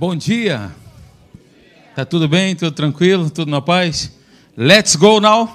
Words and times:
Bom 0.00 0.16
dia. 0.16 0.70
Tá 1.94 2.06
tudo 2.06 2.26
bem? 2.26 2.56
Tudo 2.56 2.72
tranquilo? 2.72 3.28
Tudo 3.28 3.50
na 3.50 3.60
paz? 3.60 4.10
Let's 4.56 4.96
go 4.96 5.20
now. 5.20 5.54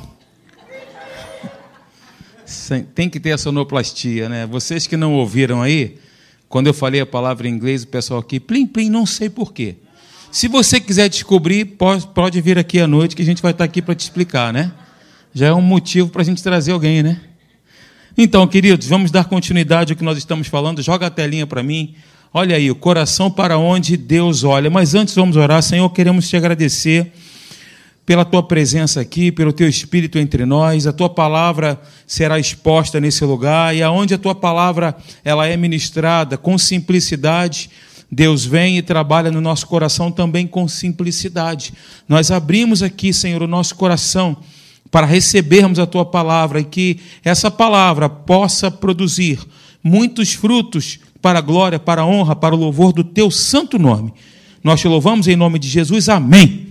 Tem 2.94 3.10
que 3.10 3.20
ter 3.20 3.32
a 3.32 3.40
sonoplastia, 3.40 4.30
né? 4.30 4.46
Vocês 4.46 4.86
que 4.86 4.96
não 4.96 5.16
ouviram 5.16 5.64
aí, 5.64 5.98
quando 6.48 6.68
eu 6.68 6.76
falei 6.76 7.02
a 7.02 7.08
palavra 7.08 7.48
em 7.48 7.52
inglês, 7.52 7.82
o 7.82 7.88
pessoal 7.88 8.20
aqui, 8.20 8.40
plim, 8.40 8.68
plim, 8.68 8.88
não 8.88 9.04
sei 9.04 9.32
porquê. 9.32 9.78
Se 10.32 10.48
você 10.48 10.80
quiser 10.80 11.10
descobrir, 11.10 11.66
pode, 11.66 12.06
pode 12.10 12.40
vir 12.40 12.60
aqui 12.60 12.80
à 12.80 12.86
noite 12.86 13.16
que 13.16 13.24
a 13.24 13.26
gente 13.26 13.42
vai 13.42 13.52
estar 13.52 13.64
aqui 13.64 13.82
para 13.82 13.96
te 13.96 14.02
explicar, 14.02 14.54
né? 14.54 14.72
Já 15.34 15.48
é 15.48 15.54
um 15.54 15.60
motivo 15.60 16.10
para 16.10 16.22
a 16.22 16.26
gente 16.26 16.44
trazer 16.44 16.72
alguém, 16.72 17.02
né? 17.02 17.20
Então, 18.16 18.46
queridos, 18.46 18.86
vamos 18.86 19.10
dar 19.10 19.26
continuidade 19.26 19.94
ao 19.94 19.98
que 19.98 20.04
nós 20.04 20.20
estamos 20.20 20.46
falando. 20.46 20.84
Joga 20.84 21.08
a 21.08 21.10
telinha 21.10 21.48
para 21.48 21.64
mim. 21.64 21.96
Olha 22.38 22.58
aí, 22.58 22.70
o 22.70 22.76
coração 22.76 23.32
para 23.32 23.58
onde 23.58 23.96
Deus 23.96 24.44
olha. 24.44 24.70
Mas 24.70 24.94
antes 24.94 25.16
vamos 25.16 25.38
orar. 25.38 25.64
Senhor, 25.64 25.90
queremos 25.92 26.28
te 26.28 26.36
agradecer 26.36 27.14
pela 28.06 28.26
tua 28.26 28.44
presença 28.44 29.00
aqui, 29.00 29.32
pelo 29.32 29.54
teu 29.54 29.70
espírito 29.70 30.20
entre 30.20 30.46
nós. 30.46 30.86
A 30.86 30.92
tua 30.92 31.10
palavra 31.10 31.80
será 32.06 32.38
exposta 32.38 33.00
nesse 33.00 33.24
lugar 33.24 33.74
e 33.74 33.82
aonde 33.82 34.14
a 34.14 34.18
tua 34.18 34.36
palavra 34.36 34.98
ela 35.24 35.48
é 35.48 35.56
ministrada 35.56 36.38
com 36.38 36.58
simplicidade, 36.58 37.70
Deus 38.12 38.44
vem 38.44 38.78
e 38.78 38.82
trabalha 38.82 39.32
no 39.32 39.40
nosso 39.40 39.66
coração 39.66 40.12
também 40.12 40.46
com 40.46 40.68
simplicidade. 40.68 41.72
Nós 42.06 42.32
abrimos 42.32 42.84
aqui, 42.84 43.14
Senhor, 43.14 43.42
o 43.44 43.48
nosso 43.48 43.76
coração 43.76 44.36
para 44.92 45.06
recebermos 45.06 45.80
a 45.80 45.86
tua 45.86 46.04
palavra 46.04 46.60
e 46.60 46.66
que 46.66 47.00
essa 47.24 47.50
palavra 47.50 48.10
possa 48.10 48.70
produzir 48.70 49.40
muitos 49.82 50.34
frutos 50.34 51.00
para 51.26 51.40
a 51.40 51.42
glória, 51.42 51.80
para 51.80 52.04
a 52.04 52.06
honra, 52.06 52.36
para 52.36 52.54
o 52.54 52.58
louvor 52.58 52.94
do 52.94 53.04
teu 53.04 53.32
santo 53.32 53.80
nome. 53.80 54.14
Nós 54.64 54.80
te 54.80 54.88
louvamos 54.88 55.28
em 55.28 55.36
nome 55.36 55.58
de 55.58 55.68
Jesus. 55.68 56.08
Amém. 56.08 56.68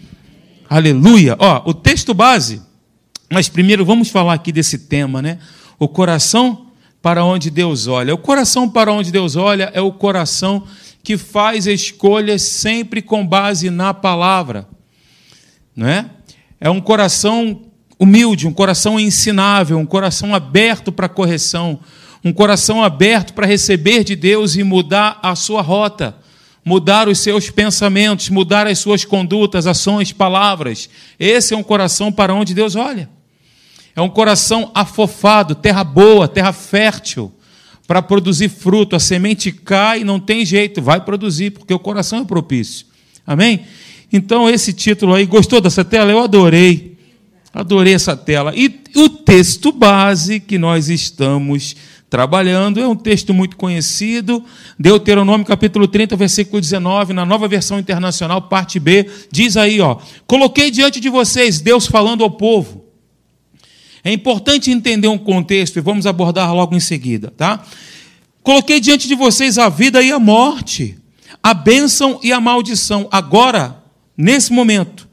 Aleluia. 0.71 1.35
Ó, 1.41 1.63
o 1.69 1.75
texto 1.75 2.15
base, 2.15 2.63
mas 3.29 3.49
primeiro 3.49 3.85
vamos 3.85 4.11
falar 4.11 4.33
aqui 4.33 4.53
desse 4.53 4.79
tema, 4.79 5.21
né? 5.21 5.41
O 5.77 5.89
coração 5.89 6.69
para 7.03 7.25
onde 7.25 7.51
Deus 7.51 7.89
olha. 7.89 8.15
O 8.15 8.19
coração 8.19 8.71
para 8.71 8.93
onde 8.93 9.11
Deus 9.11 9.35
olha 9.35 9.73
é 9.75 9.81
o 9.81 9.91
coração 9.91 10.63
que 11.03 11.17
faz 11.17 11.67
escolhas 11.67 12.41
sempre 12.43 13.03
com 13.03 13.27
base 13.27 13.71
na 13.71 13.93
palavra, 13.93 14.69
não 15.75 15.89
é? 15.89 16.09
É 16.61 16.71
um 16.71 16.81
coração 16.81 17.63
humilde, 17.99 18.47
um 18.47 18.53
coração 18.53 19.01
ensinável, 19.01 19.79
um 19.79 19.87
coração 19.87 20.33
aberto 20.33 20.93
para 20.93 21.09
correção, 21.09 21.81
um 22.25 22.33
coração 22.33 22.83
aberto 22.83 23.35
para 23.35 23.47
receber 23.47 24.03
de 24.03 24.17
Deus 24.17 24.57
e 24.57 24.63
mudar 24.63 25.19
a 25.23 25.37
sua 25.37 25.61
rota, 25.61 26.17
mudar 26.65 27.07
os 27.07 27.19
seus 27.19 27.51
pensamentos, 27.51 28.31
mudar 28.31 28.67
as 28.67 28.79
suas 28.79 29.05
condutas, 29.05 29.67
ações, 29.67 30.11
palavras. 30.11 30.89
Esse 31.21 31.53
é 31.53 31.57
um 31.57 31.63
coração 31.63 32.11
para 32.11 32.35
onde 32.35 32.55
Deus 32.55 32.75
olha. 32.75 33.11
É 33.95 34.01
um 34.01 34.09
coração 34.09 34.71
afofado, 34.75 35.55
terra 35.55 35.85
boa, 35.85 36.27
terra 36.27 36.53
fértil, 36.53 37.31
para 37.87 38.01
produzir 38.01 38.49
fruto. 38.49 38.97
A 38.97 39.01
semente 39.01 39.53
cai, 39.53 40.03
não 40.03 40.19
tem 40.19 40.47
jeito, 40.47 40.81
vai 40.81 41.01
produzir, 41.03 41.51
porque 41.51 41.75
o 41.75 41.79
coração 41.79 42.21
é 42.21 42.25
propício. 42.25 42.87
Amém? 43.27 43.67
Então, 44.11 44.49
esse 44.49 44.73
título 44.73 45.15
aí, 45.15 45.27
gostou 45.27 45.61
dessa 45.61 45.85
tela? 45.85 46.11
Eu 46.11 46.21
adorei. 46.21 46.97
Adorei 47.53 47.95
essa 47.95 48.17
tela. 48.17 48.53
E 48.57 48.81
o 48.97 49.09
texto 49.09 49.71
base 49.71 50.41
que 50.41 50.59
nós 50.59 50.89
estamos 50.89 51.77
trabalhando. 52.15 52.79
É 52.79 52.87
um 52.87 52.95
texto 52.95 53.35
muito 53.35 53.57
conhecido, 53.57 54.45
Deuteronômio 54.79 55.45
capítulo 55.45 55.89
30, 55.89 56.15
versículo 56.15 56.61
19, 56.61 57.13
na 57.13 57.27
nova 57.27 57.49
versão 57.49 57.77
internacional, 57.77 58.43
parte 58.43 58.79
B, 58.79 59.11
diz 59.33 59.57
aí, 59.57 59.81
ó: 59.81 59.99
Coloquei 60.25 60.71
diante 60.71 61.01
de 61.01 61.09
vocês 61.09 61.61
Deus 61.61 61.87
falando 61.87 62.23
ao 62.23 62.31
povo. 62.31 62.85
É 64.05 64.13
importante 64.13 64.71
entender 64.71 65.09
um 65.09 65.19
contexto 65.19 65.77
e 65.77 65.81
vamos 65.81 66.07
abordar 66.07 66.55
logo 66.55 66.77
em 66.77 66.79
seguida, 66.79 67.33
tá? 67.37 67.65
Coloquei 68.45 68.79
diante 68.79 69.09
de 69.09 69.17
vocês 69.17 69.59
a 69.59 69.69
vida 69.69 70.01
e 70.01 70.13
a 70.13 70.19
morte, 70.21 70.97
a 71.43 71.53
bênção 71.53 72.21
e 72.23 72.33
a 72.33 72.41
maldição. 72.41 73.09
Agora, 73.11 73.83
nesse 74.17 74.53
momento, 74.53 75.09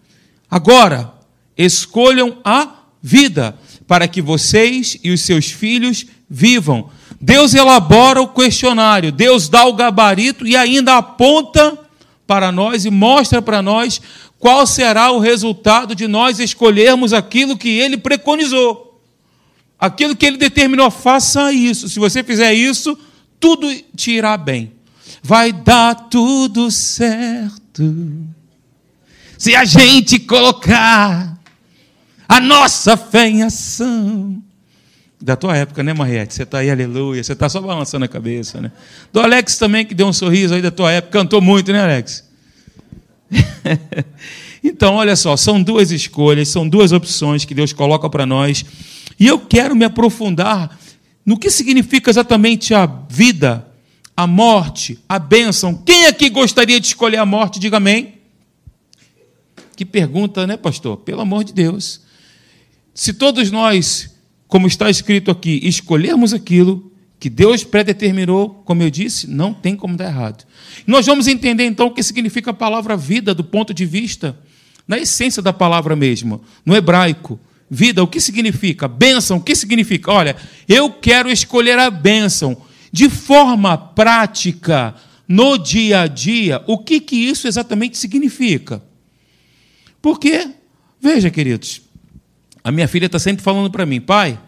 agora, 0.48 1.12
escolham 1.58 2.38
a 2.46 2.76
vida, 3.02 3.58
para 3.88 4.08
que 4.08 4.22
vocês 4.22 5.00
e 5.04 5.10
os 5.10 5.22
seus 5.22 5.48
filhos 5.48 6.06
vivam. 6.30 6.90
Deus 7.22 7.54
elabora 7.54 8.20
o 8.20 8.28
questionário, 8.28 9.12
Deus 9.12 9.48
dá 9.48 9.64
o 9.66 9.74
gabarito 9.74 10.48
e 10.48 10.58
ainda 10.58 10.98
aponta 10.98 11.78
para 12.26 12.52
nós 12.52 12.84
e 12.84 12.90
mostra 12.90 13.44
para 13.44 13.62
nós 13.62 14.02
qual 14.40 14.66
será 14.66 15.12
o 15.12 15.20
resultado 15.20 15.94
de 15.94 16.08
nós 16.08 16.40
escolhermos 16.40 17.14
aquilo 17.14 17.56
que 17.56 17.70
ele 17.70 17.96
preconizou. 17.96 19.00
Aquilo 19.80 20.16
que 20.16 20.26
ele 20.26 20.38
determinou, 20.38 20.90
faça 20.90 21.54
isso. 21.54 21.88
Se 21.88 22.00
você 22.00 22.24
fizer 22.24 22.54
isso, 22.54 22.98
tudo 23.40 23.72
te 23.96 24.12
irá 24.12 24.36
bem. 24.36 24.72
Vai 25.22 25.52
dar 25.52 25.94
tudo 25.94 26.72
certo. 26.72 27.96
Se 29.38 29.56
a 29.56 29.64
gente 29.64 30.18
colocar 30.18 31.38
a 32.28 32.40
nossa 32.40 32.98
fé 32.98 33.28
em 33.28 33.44
ação 33.44 34.42
da 35.22 35.36
tua 35.36 35.56
época, 35.56 35.84
né, 35.84 35.94
Mariette? 35.94 36.34
Você 36.34 36.44
está 36.44 36.60
aí, 36.60 36.72
aleluia. 36.72 37.24
Você 37.24 37.34
está 37.34 37.48
só 37.48 37.62
balançando 37.62 38.06
a 38.06 38.08
cabeça, 38.08 38.60
né? 38.60 38.72
Do 39.14 39.20
Alex 39.20 39.58
também, 39.58 39.86
que 39.86 39.94
deu 39.94 40.08
um 40.08 40.14
sorriso 40.14 40.56
aí 40.56 40.62
da 40.62 40.72
tua 40.72 40.92
época. 40.92 41.20
Cantou 41.20 41.40
muito, 41.40 41.72
né, 41.72 41.82
Alex? 41.82 42.28
então, 44.64 44.96
olha 44.96 45.16
só, 45.16 45.38
são 45.38 45.62
duas 45.62 45.92
escolhas, 45.92 46.50
são 46.50 46.68
duas 46.68 46.92
opções 46.92 47.46
que 47.46 47.54
Deus 47.54 47.72
coloca 47.72 48.10
para 48.10 48.26
nós. 48.26 48.66
E 49.20 49.28
eu 49.28 49.38
quero 49.40 49.76
me 49.76 49.86
aprofundar 49.86 50.78
no 51.24 51.38
que 51.38 51.52
significa 51.52 52.10
exatamente 52.10 52.74
a 52.74 52.86
vida, 52.86 53.68
a 54.18 54.26
morte, 54.26 54.98
a 55.08 55.20
bênção. 55.20 55.76
Quem 55.76 56.08
aqui 56.08 56.30
gostaria 56.30 56.80
de 56.80 56.88
escolher 56.88 57.18
a 57.18 57.26
morte? 57.26 57.60
Diga 57.60 57.78
amém. 57.78 58.16
Que 59.76 59.86
pergunta, 59.86 60.48
né, 60.48 60.58
pastor? 60.58 60.98
Pelo 60.98 61.22
amor 61.22 61.44
de 61.44 61.54
Deus. 61.54 62.02
Se 62.94 63.14
todos 63.14 63.52
nós 63.52 64.12
como 64.52 64.68
está 64.68 64.90
escrito 64.90 65.32
aqui, 65.32 65.62
escolhermos 65.64 66.34
aquilo 66.34 66.92
que 67.18 67.30
Deus 67.30 67.64
predeterminou, 67.64 68.50
como 68.66 68.84
eu 68.84 68.90
disse, 68.90 69.26
não 69.26 69.54
tem 69.54 69.78
como 69.78 69.96
dar 69.96 70.08
errado. 70.10 70.46
Nós 70.86 71.06
vamos 71.06 71.26
entender 71.26 71.64
então 71.64 71.88
o 71.88 71.94
que 71.94 72.04
significa 72.04 72.52
a 72.52 72.54
palavra 72.54 72.98
vida 72.98 73.34
do 73.34 73.46
ponto 73.46 73.74
de 73.74 73.86
vista, 73.86 74.38
na 74.86 75.00
essência 75.00 75.42
da 75.42 75.54
palavra 75.54 75.96
mesmo, 75.96 76.42
no 76.66 76.76
hebraico. 76.76 77.40
Vida, 77.70 78.04
o 78.04 78.08
que 78.08 78.20
significa? 78.20 78.90
Bênção, 78.90 79.38
o 79.38 79.42
que 79.42 79.56
significa? 79.56 80.12
Olha, 80.12 80.36
eu 80.68 80.92
quero 80.92 81.32
escolher 81.32 81.80
a 81.80 81.90
bênção 81.90 82.58
de 82.92 83.10
forma 83.10 83.78
prática, 83.78 84.94
no 85.30 85.58
dia 85.58 86.02
a 86.02 86.08
dia. 86.08 86.62
O 86.68 86.78
que, 86.78 87.00
que 87.00 87.16
isso 87.16 87.48
exatamente 87.48 87.98
significa? 87.98 88.84
Porque, 90.02 90.50
veja, 91.00 91.30
queridos, 91.30 91.84
a 92.64 92.72
minha 92.72 92.88
filha 92.88 93.08
está 93.08 93.20
sempre 93.20 93.44
falando 93.44 93.70
para 93.72 93.86
mim, 93.86 94.00
pai, 94.00 94.40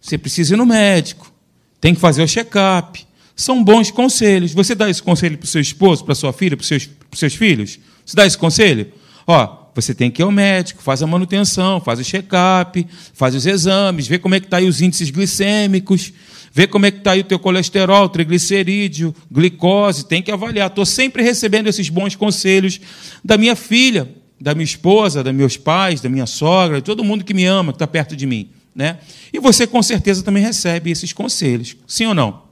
você 0.00 0.16
precisa 0.16 0.54
ir 0.54 0.56
no 0.56 0.66
médico, 0.66 1.32
tem 1.80 1.94
que 1.94 2.00
fazer 2.00 2.22
o 2.22 2.28
check-up. 2.28 3.06
São 3.34 3.62
bons 3.62 3.90
conselhos. 3.92 4.52
Você 4.52 4.74
dá 4.74 4.90
esse 4.90 5.00
conselho 5.00 5.38
para 5.38 5.44
o 5.44 5.48
seu 5.48 5.60
esposo, 5.60 6.04
para 6.04 6.14
sua 6.14 6.32
filha, 6.32 6.56
para 6.56 6.62
os 6.62 6.68
seus, 6.68 6.88
seus 7.14 7.34
filhos? 7.34 7.78
Você 8.04 8.16
dá 8.16 8.26
esse 8.26 8.36
conselho? 8.36 8.92
Ó, 9.26 9.70
você 9.74 9.94
tem 9.94 10.10
que 10.10 10.20
ir 10.20 10.24
ao 10.24 10.32
médico, 10.32 10.82
faz 10.82 11.02
a 11.02 11.06
manutenção, 11.06 11.80
faz 11.80 12.00
o 12.00 12.04
check-up, 12.04 12.84
faz 13.12 13.36
os 13.36 13.46
exames, 13.46 14.08
vê 14.08 14.18
como 14.18 14.34
é 14.34 14.40
que 14.40 14.46
está 14.46 14.56
aí 14.56 14.66
os 14.66 14.80
índices 14.80 15.10
glicêmicos, 15.10 16.12
vê 16.52 16.66
como 16.66 16.86
é 16.86 16.90
que 16.90 16.98
está 16.98 17.12
aí 17.12 17.20
o 17.20 17.24
teu 17.24 17.38
colesterol, 17.38 18.08
triglicerídeo, 18.08 19.14
glicose, 19.30 20.04
tem 20.04 20.20
que 20.20 20.32
avaliar. 20.32 20.68
Estou 20.68 20.84
sempre 20.84 21.22
recebendo 21.22 21.68
esses 21.68 21.88
bons 21.88 22.16
conselhos 22.16 22.80
da 23.24 23.38
minha 23.38 23.54
filha 23.54 24.08
da 24.40 24.54
minha 24.54 24.64
esposa, 24.64 25.22
dos 25.22 25.34
meus 25.34 25.56
pais, 25.56 26.00
da 26.00 26.08
minha 26.08 26.26
sogra, 26.26 26.76
de 26.76 26.84
todo 26.84 27.02
mundo 27.02 27.24
que 27.24 27.34
me 27.34 27.44
ama, 27.44 27.72
que 27.72 27.76
está 27.76 27.86
perto 27.86 28.14
de 28.14 28.26
mim. 28.26 28.50
Né? 28.74 28.98
E 29.32 29.40
você 29.40 29.66
com 29.66 29.82
certeza 29.82 30.22
também 30.22 30.42
recebe 30.42 30.90
esses 30.90 31.12
conselhos. 31.12 31.76
Sim 31.86 32.06
ou 32.06 32.14
não? 32.14 32.42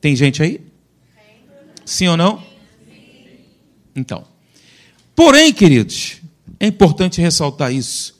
Tem 0.00 0.16
gente 0.16 0.42
aí? 0.42 0.60
Sim 1.84 2.08
ou 2.08 2.16
não? 2.16 2.42
Então. 3.94 4.24
Porém, 5.14 5.52
queridos, 5.52 6.18
é 6.58 6.66
importante 6.66 7.20
ressaltar 7.20 7.72
isso. 7.72 8.16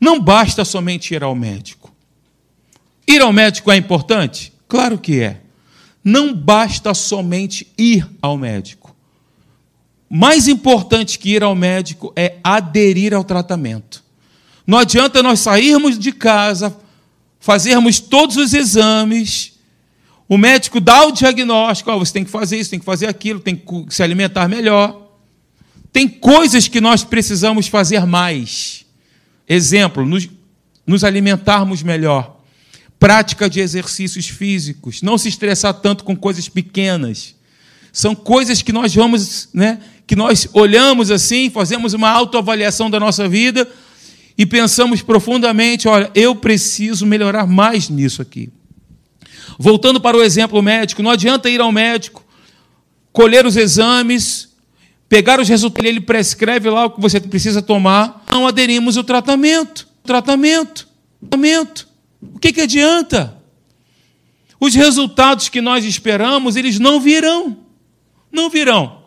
Não 0.00 0.20
basta 0.20 0.64
somente 0.64 1.14
ir 1.14 1.22
ao 1.22 1.34
médico. 1.34 1.94
Ir 3.06 3.20
ao 3.22 3.32
médico 3.32 3.70
é 3.70 3.76
importante? 3.76 4.52
Claro 4.68 4.98
que 4.98 5.20
é. 5.20 5.40
Não 6.02 6.34
basta 6.34 6.92
somente 6.94 7.70
ir 7.78 8.06
ao 8.20 8.36
médico 8.36 8.79
mais 10.10 10.48
importante 10.48 11.18
que 11.18 11.30
ir 11.30 11.42
ao 11.44 11.54
médico 11.54 12.12
é 12.16 12.38
aderir 12.42 13.14
ao 13.14 13.22
tratamento. 13.22 14.02
Não 14.66 14.78
adianta 14.78 15.22
nós 15.22 15.38
sairmos 15.38 15.96
de 15.96 16.10
casa, 16.10 16.76
fazermos 17.38 18.00
todos 18.00 18.36
os 18.36 18.52
exames, 18.52 19.52
o 20.28 20.38
médico 20.38 20.80
dá 20.80 21.04
o 21.06 21.10
diagnóstico, 21.10 21.90
oh, 21.90 21.98
você 21.98 22.12
tem 22.12 22.24
que 22.24 22.30
fazer 22.30 22.56
isso, 22.56 22.70
tem 22.70 22.78
que 22.78 22.84
fazer 22.84 23.08
aquilo, 23.08 23.40
tem 23.40 23.56
que 23.56 23.86
se 23.88 24.00
alimentar 24.00 24.48
melhor. 24.48 25.10
Tem 25.92 26.08
coisas 26.08 26.68
que 26.68 26.80
nós 26.80 27.02
precisamos 27.02 27.66
fazer 27.66 28.06
mais. 28.06 28.86
Exemplo, 29.48 30.06
nos, 30.06 30.28
nos 30.86 31.02
alimentarmos 31.02 31.82
melhor. 31.82 32.40
Prática 32.96 33.50
de 33.50 33.58
exercícios 33.58 34.28
físicos. 34.28 35.02
Não 35.02 35.18
se 35.18 35.28
estressar 35.28 35.74
tanto 35.74 36.04
com 36.04 36.14
coisas 36.14 36.48
pequenas. 36.48 37.34
São 37.92 38.14
coisas 38.14 38.62
que 38.62 38.72
nós 38.72 38.94
vamos, 38.94 39.48
né, 39.52 39.80
que 40.10 40.16
nós 40.16 40.48
olhamos 40.52 41.08
assim, 41.08 41.48
fazemos 41.50 41.94
uma 41.94 42.10
autoavaliação 42.10 42.90
da 42.90 42.98
nossa 42.98 43.28
vida 43.28 43.70
e 44.36 44.44
pensamos 44.44 45.02
profundamente, 45.02 45.86
olha, 45.86 46.10
eu 46.16 46.34
preciso 46.34 47.06
melhorar 47.06 47.46
mais 47.46 47.88
nisso 47.88 48.20
aqui. 48.20 48.50
Voltando 49.56 50.00
para 50.00 50.16
o 50.16 50.22
exemplo 50.24 50.60
médico, 50.60 51.00
não 51.00 51.12
adianta 51.12 51.48
ir 51.48 51.60
ao 51.60 51.70
médico, 51.70 52.26
colher 53.12 53.46
os 53.46 53.56
exames, 53.56 54.48
pegar 55.08 55.38
os 55.38 55.48
resultados, 55.48 55.88
ele 55.88 56.00
prescreve 56.00 56.68
lá 56.68 56.86
o 56.86 56.90
que 56.90 57.00
você 57.00 57.20
precisa 57.20 57.62
tomar, 57.62 58.24
não 58.28 58.48
aderimos 58.48 58.96
o 58.96 59.04
tratamento. 59.04 59.86
Tratamento. 60.02 60.88
Tratamento. 61.20 61.86
O 62.34 62.40
que, 62.40 62.52
que 62.52 62.62
adianta? 62.62 63.40
Os 64.58 64.74
resultados 64.74 65.48
que 65.48 65.60
nós 65.60 65.84
esperamos, 65.84 66.56
eles 66.56 66.80
não 66.80 67.00
virão. 67.00 67.58
Não 68.32 68.50
virão. 68.50 68.99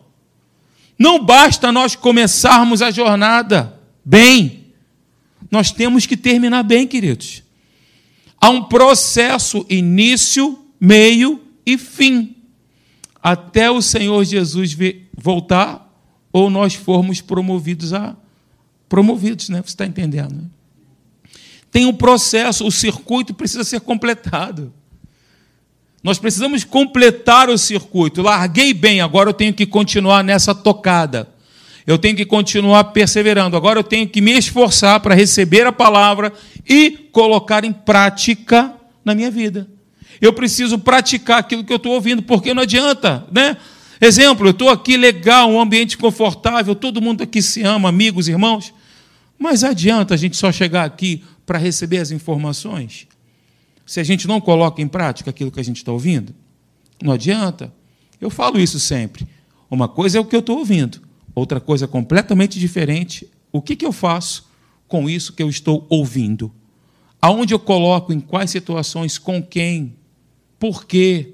Não 0.98 1.24
basta 1.24 1.72
nós 1.72 1.96
começarmos 1.96 2.82
a 2.82 2.90
jornada 2.90 3.78
bem. 4.04 4.66
Nós 5.50 5.70
temos 5.70 6.06
que 6.06 6.16
terminar 6.16 6.62
bem, 6.62 6.86
queridos. 6.86 7.42
Há 8.40 8.50
um 8.50 8.64
processo 8.64 9.64
início, 9.68 10.58
meio 10.80 11.40
e 11.64 11.78
fim. 11.78 12.36
Até 13.22 13.70
o 13.70 13.80
Senhor 13.80 14.22
Jesus 14.24 14.76
voltar 15.16 15.90
ou 16.32 16.50
nós 16.50 16.74
formos 16.74 17.20
promovidos 17.20 17.92
a 17.92 18.16
promovidos, 18.88 19.48
né? 19.48 19.62
Você 19.62 19.70
está 19.70 19.86
entendendo? 19.86 20.34
Né? 20.34 20.44
Tem 21.70 21.86
um 21.86 21.92
processo, 21.92 22.66
o 22.66 22.70
circuito 22.70 23.34
precisa 23.34 23.64
ser 23.64 23.80
completado. 23.80 24.72
Nós 26.04 26.18
precisamos 26.18 26.64
completar 26.64 27.48
o 27.48 27.56
circuito. 27.56 28.20
Larguei 28.20 28.74
bem, 28.74 29.00
agora 29.00 29.30
eu 29.30 29.32
tenho 29.32 29.54
que 29.54 29.64
continuar 29.64 30.22
nessa 30.22 30.54
tocada. 30.54 31.26
Eu 31.86 31.96
tenho 31.96 32.14
que 32.14 32.26
continuar 32.26 32.84
perseverando. 32.84 33.56
Agora 33.56 33.78
eu 33.78 33.82
tenho 33.82 34.06
que 34.06 34.20
me 34.20 34.32
esforçar 34.32 35.00
para 35.00 35.14
receber 35.14 35.66
a 35.66 35.72
palavra 35.72 36.30
e 36.68 37.08
colocar 37.10 37.64
em 37.64 37.72
prática 37.72 38.70
na 39.02 39.14
minha 39.14 39.30
vida. 39.30 39.66
Eu 40.20 40.34
preciso 40.34 40.78
praticar 40.78 41.38
aquilo 41.38 41.64
que 41.64 41.72
eu 41.72 41.78
estou 41.78 41.92
ouvindo, 41.92 42.22
porque 42.22 42.52
não 42.52 42.62
adianta, 42.62 43.26
né? 43.32 43.56
Exemplo, 43.98 44.46
eu 44.46 44.50
estou 44.50 44.68
aqui 44.68 44.98
legal, 44.98 45.50
um 45.50 45.58
ambiente 45.58 45.96
confortável, 45.96 46.74
todo 46.74 47.00
mundo 47.00 47.22
aqui 47.22 47.40
se 47.40 47.62
ama, 47.62 47.88
amigos, 47.88 48.28
irmãos. 48.28 48.74
Mas 49.38 49.64
adianta 49.64 50.12
a 50.12 50.16
gente 50.18 50.36
só 50.36 50.52
chegar 50.52 50.84
aqui 50.84 51.24
para 51.46 51.58
receber 51.58 51.98
as 51.98 52.10
informações? 52.10 53.06
Se 53.86 54.00
a 54.00 54.04
gente 54.04 54.26
não 54.26 54.40
coloca 54.40 54.80
em 54.80 54.88
prática 54.88 55.30
aquilo 55.30 55.50
que 55.50 55.60
a 55.60 55.64
gente 55.64 55.78
está 55.78 55.92
ouvindo? 55.92 56.34
Não 57.02 57.12
adianta. 57.12 57.72
Eu 58.20 58.30
falo 58.30 58.58
isso 58.58 58.80
sempre. 58.80 59.26
Uma 59.70 59.88
coisa 59.88 60.18
é 60.18 60.20
o 60.20 60.24
que 60.24 60.36
eu 60.36 60.40
estou 60.40 60.58
ouvindo, 60.58 61.00
Outra 61.34 61.60
coisa 61.60 61.88
completamente 61.88 62.60
diferente, 62.60 63.28
o 63.50 63.60
que, 63.60 63.74
que 63.74 63.84
eu 63.84 63.92
faço 63.92 64.48
com 64.86 65.10
isso 65.10 65.32
que 65.32 65.42
eu 65.42 65.48
estou 65.48 65.84
ouvindo? 65.90 66.52
Aonde 67.20 67.52
eu 67.52 67.58
coloco, 67.58 68.12
em 68.12 68.20
quais 68.20 68.50
situações, 68.50 69.18
com 69.18 69.42
quem, 69.42 69.96
por 70.60 70.84
quê? 70.84 71.32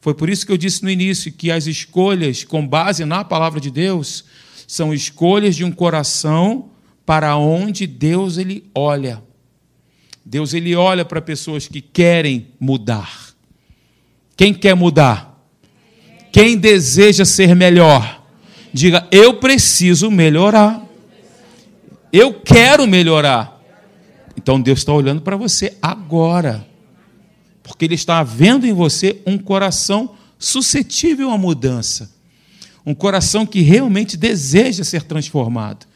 Foi 0.00 0.12
por 0.12 0.28
isso 0.28 0.44
que 0.44 0.52
eu 0.52 0.58
disse 0.58 0.82
no 0.82 0.90
início 0.90 1.32
que 1.32 1.50
as 1.50 1.66
escolhas 1.66 2.44
com 2.44 2.66
base 2.66 3.04
na 3.06 3.24
palavra 3.24 3.58
de 3.58 3.70
Deus 3.70 4.24
são 4.66 4.92
escolhas 4.92 5.56
de 5.56 5.64
um 5.64 5.72
coração 5.72 6.70
para 7.06 7.36
onde 7.36 7.86
Deus 7.86 8.36
ele 8.36 8.68
olha. 8.74 9.22
Deus 10.24 10.54
ele 10.54 10.74
olha 10.74 11.04
para 11.04 11.20
pessoas 11.20 11.66
que 11.66 11.80
querem 11.80 12.48
mudar. 12.58 13.32
Quem 14.36 14.54
quer 14.54 14.74
mudar? 14.74 15.32
Quem 16.32 16.56
deseja 16.56 17.24
ser 17.24 17.54
melhor? 17.54 18.22
Diga, 18.72 19.06
eu 19.10 19.34
preciso 19.34 20.10
melhorar. 20.10 20.82
Eu 22.12 22.34
quero 22.34 22.86
melhorar. 22.86 23.60
Então 24.36 24.60
Deus 24.60 24.78
está 24.78 24.92
olhando 24.92 25.20
para 25.20 25.36
você 25.36 25.76
agora. 25.82 26.66
Porque 27.62 27.84
Ele 27.84 27.94
está 27.94 28.22
vendo 28.22 28.66
em 28.66 28.72
você 28.72 29.20
um 29.26 29.38
coração 29.38 30.14
suscetível 30.38 31.30
à 31.30 31.38
mudança. 31.38 32.10
Um 32.84 32.94
coração 32.94 33.46
que 33.46 33.60
realmente 33.60 34.16
deseja 34.16 34.82
ser 34.82 35.02
transformado. 35.02 35.86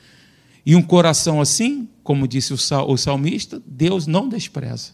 E 0.65 0.77
um 0.77 0.83
coração 0.83 1.41
assim, 1.41 1.89
como 2.07 2.29
disse 2.29 2.55
o 2.55 2.97
salmista, 2.97 3.61
Deus 3.67 4.07
não 4.07 4.29
despreza. 4.29 4.93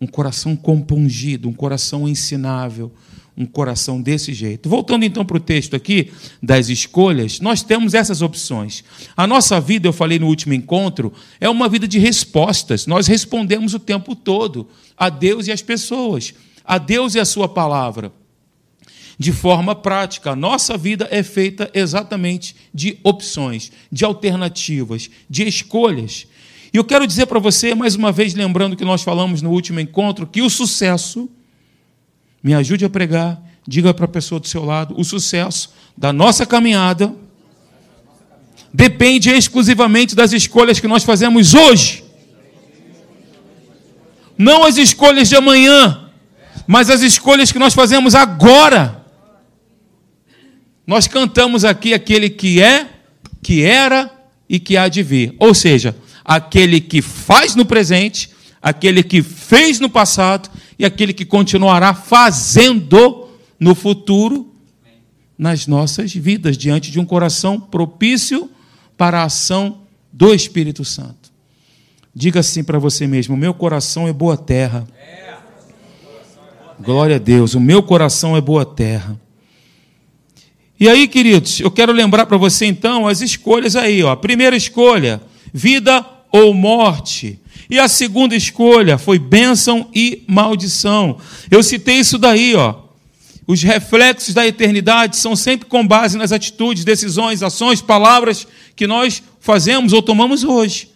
Um 0.00 0.06
coração 0.06 0.54
compungido, 0.54 1.48
um 1.48 1.52
coração 1.52 2.08
ensinável, 2.08 2.92
um 3.36 3.44
coração 3.44 4.00
desse 4.00 4.32
jeito. 4.32 4.68
Voltando 4.68 5.04
então 5.04 5.24
para 5.24 5.36
o 5.36 5.40
texto 5.40 5.74
aqui 5.74 6.12
das 6.40 6.68
escolhas, 6.68 7.40
nós 7.40 7.64
temos 7.64 7.92
essas 7.92 8.22
opções. 8.22 8.84
A 9.16 9.26
nossa 9.26 9.60
vida, 9.60 9.88
eu 9.88 9.92
falei 9.92 10.20
no 10.20 10.28
último 10.28 10.54
encontro, 10.54 11.12
é 11.40 11.48
uma 11.48 11.68
vida 11.68 11.88
de 11.88 11.98
respostas. 11.98 12.86
Nós 12.86 13.08
respondemos 13.08 13.74
o 13.74 13.80
tempo 13.80 14.14
todo 14.14 14.68
a 14.96 15.08
Deus 15.08 15.48
e 15.48 15.52
às 15.52 15.60
pessoas, 15.60 16.32
a 16.64 16.78
Deus 16.78 17.16
e 17.16 17.18
a 17.18 17.24
Sua 17.24 17.48
palavra. 17.48 18.12
De 19.18 19.32
forma 19.32 19.74
prática, 19.74 20.32
a 20.32 20.36
nossa 20.36 20.76
vida 20.76 21.08
é 21.10 21.22
feita 21.22 21.70
exatamente 21.72 22.54
de 22.72 22.98
opções, 23.02 23.72
de 23.90 24.04
alternativas, 24.04 25.08
de 25.28 25.44
escolhas. 25.48 26.26
E 26.72 26.76
eu 26.76 26.84
quero 26.84 27.06
dizer 27.06 27.26
para 27.26 27.38
você, 27.38 27.74
mais 27.74 27.94
uma 27.94 28.12
vez, 28.12 28.34
lembrando 28.34 28.76
que 28.76 28.84
nós 28.84 29.02
falamos 29.02 29.40
no 29.40 29.50
último 29.50 29.80
encontro, 29.80 30.26
que 30.26 30.42
o 30.42 30.50
sucesso 30.50 31.30
me 32.42 32.54
ajude 32.54 32.84
a 32.84 32.90
pregar, 32.90 33.42
diga 33.66 33.94
para 33.94 34.04
a 34.04 34.08
pessoa 34.08 34.38
do 34.38 34.46
seu 34.46 34.62
lado: 34.62 34.94
o 34.98 35.02
sucesso 35.02 35.72
da 35.96 36.12
nossa 36.12 36.44
caminhada 36.44 37.14
depende 38.72 39.30
exclusivamente 39.30 40.14
das 40.14 40.34
escolhas 40.34 40.78
que 40.78 40.86
nós 40.86 41.02
fazemos 41.02 41.54
hoje. 41.54 42.04
Não 44.36 44.64
as 44.64 44.76
escolhas 44.76 45.30
de 45.30 45.36
amanhã, 45.36 46.10
mas 46.66 46.90
as 46.90 47.00
escolhas 47.00 47.50
que 47.50 47.58
nós 47.58 47.72
fazemos 47.72 48.14
agora. 48.14 49.05
Nós 50.86 51.08
cantamos 51.08 51.64
aqui 51.64 51.92
aquele 51.92 52.30
que 52.30 52.62
é, 52.62 52.88
que 53.42 53.64
era 53.64 54.10
e 54.48 54.60
que 54.60 54.76
há 54.76 54.88
de 54.88 55.02
vir. 55.02 55.34
Ou 55.38 55.52
seja, 55.52 55.96
aquele 56.24 56.80
que 56.80 57.02
faz 57.02 57.54
no 57.56 57.64
presente, 57.64 58.30
aquele 58.62 59.02
que 59.02 59.22
fez 59.22 59.80
no 59.80 59.90
passado 59.90 60.48
e 60.78 60.84
aquele 60.84 61.12
que 61.12 61.24
continuará 61.24 61.92
fazendo 61.92 63.28
no 63.58 63.74
futuro 63.74 64.52
nas 65.36 65.66
nossas 65.66 66.14
vidas, 66.14 66.56
diante 66.56 66.90
de 66.90 66.98
um 66.98 67.04
coração 67.04 67.60
propício 67.60 68.50
para 68.96 69.20
a 69.20 69.24
ação 69.24 69.82
do 70.12 70.32
Espírito 70.32 70.84
Santo. 70.84 71.30
Diga 72.14 72.40
assim 72.40 72.64
para 72.64 72.78
você 72.78 73.06
mesmo: 73.06 73.36
meu 73.36 73.52
coração 73.52 74.08
é 74.08 74.12
boa 74.12 74.36
terra. 74.36 74.86
Glória 76.80 77.16
a 77.16 77.18
Deus, 77.18 77.54
o 77.54 77.60
meu 77.60 77.82
coração 77.82 78.36
é 78.36 78.40
boa 78.40 78.64
terra. 78.64 79.18
E 80.78 80.88
aí, 80.88 81.08
queridos, 81.08 81.60
eu 81.60 81.70
quero 81.70 81.92
lembrar 81.92 82.26
para 82.26 82.36
você 82.36 82.66
então 82.66 83.08
as 83.08 83.22
escolhas 83.22 83.74
aí, 83.74 84.02
ó. 84.02 84.10
A 84.10 84.16
primeira 84.16 84.54
escolha, 84.54 85.22
vida 85.52 86.04
ou 86.30 86.52
morte. 86.52 87.40
E 87.70 87.78
a 87.78 87.88
segunda 87.88 88.36
escolha 88.36 88.98
foi 88.98 89.18
bênção 89.18 89.88
e 89.94 90.22
maldição. 90.26 91.18
Eu 91.50 91.62
citei 91.62 91.96
isso 91.96 92.18
daí, 92.18 92.54
ó. 92.54 92.74
Os 93.46 93.62
reflexos 93.62 94.34
da 94.34 94.46
eternidade 94.46 95.16
são 95.16 95.34
sempre 95.34 95.66
com 95.66 95.86
base 95.86 96.18
nas 96.18 96.32
atitudes, 96.32 96.84
decisões, 96.84 97.42
ações, 97.42 97.80
palavras 97.80 98.46
que 98.74 98.86
nós 98.86 99.22
fazemos 99.40 99.92
ou 99.92 100.02
tomamos 100.02 100.44
hoje. 100.44 100.90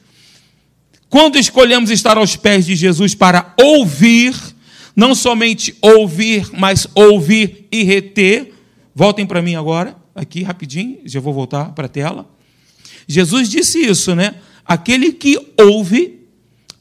Quando 1.08 1.38
escolhemos 1.38 1.90
estar 1.90 2.18
aos 2.18 2.36
pés 2.36 2.66
de 2.66 2.76
Jesus 2.76 3.14
para 3.14 3.54
ouvir, 3.60 4.34
não 4.94 5.14
somente 5.14 5.74
ouvir, 5.80 6.48
mas 6.52 6.86
ouvir 6.94 7.66
e 7.70 7.82
reter. 7.82 8.52
Voltem 9.00 9.24
para 9.24 9.40
mim 9.40 9.54
agora, 9.54 9.96
aqui 10.14 10.42
rapidinho, 10.42 10.98
já 11.06 11.20
vou 11.20 11.32
voltar 11.32 11.72
para 11.72 11.86
a 11.86 11.88
tela. 11.88 12.28
Jesus 13.08 13.48
disse 13.48 13.78
isso, 13.78 14.14
né? 14.14 14.34
Aquele 14.62 15.10
que 15.10 15.40
ouve 15.58 16.26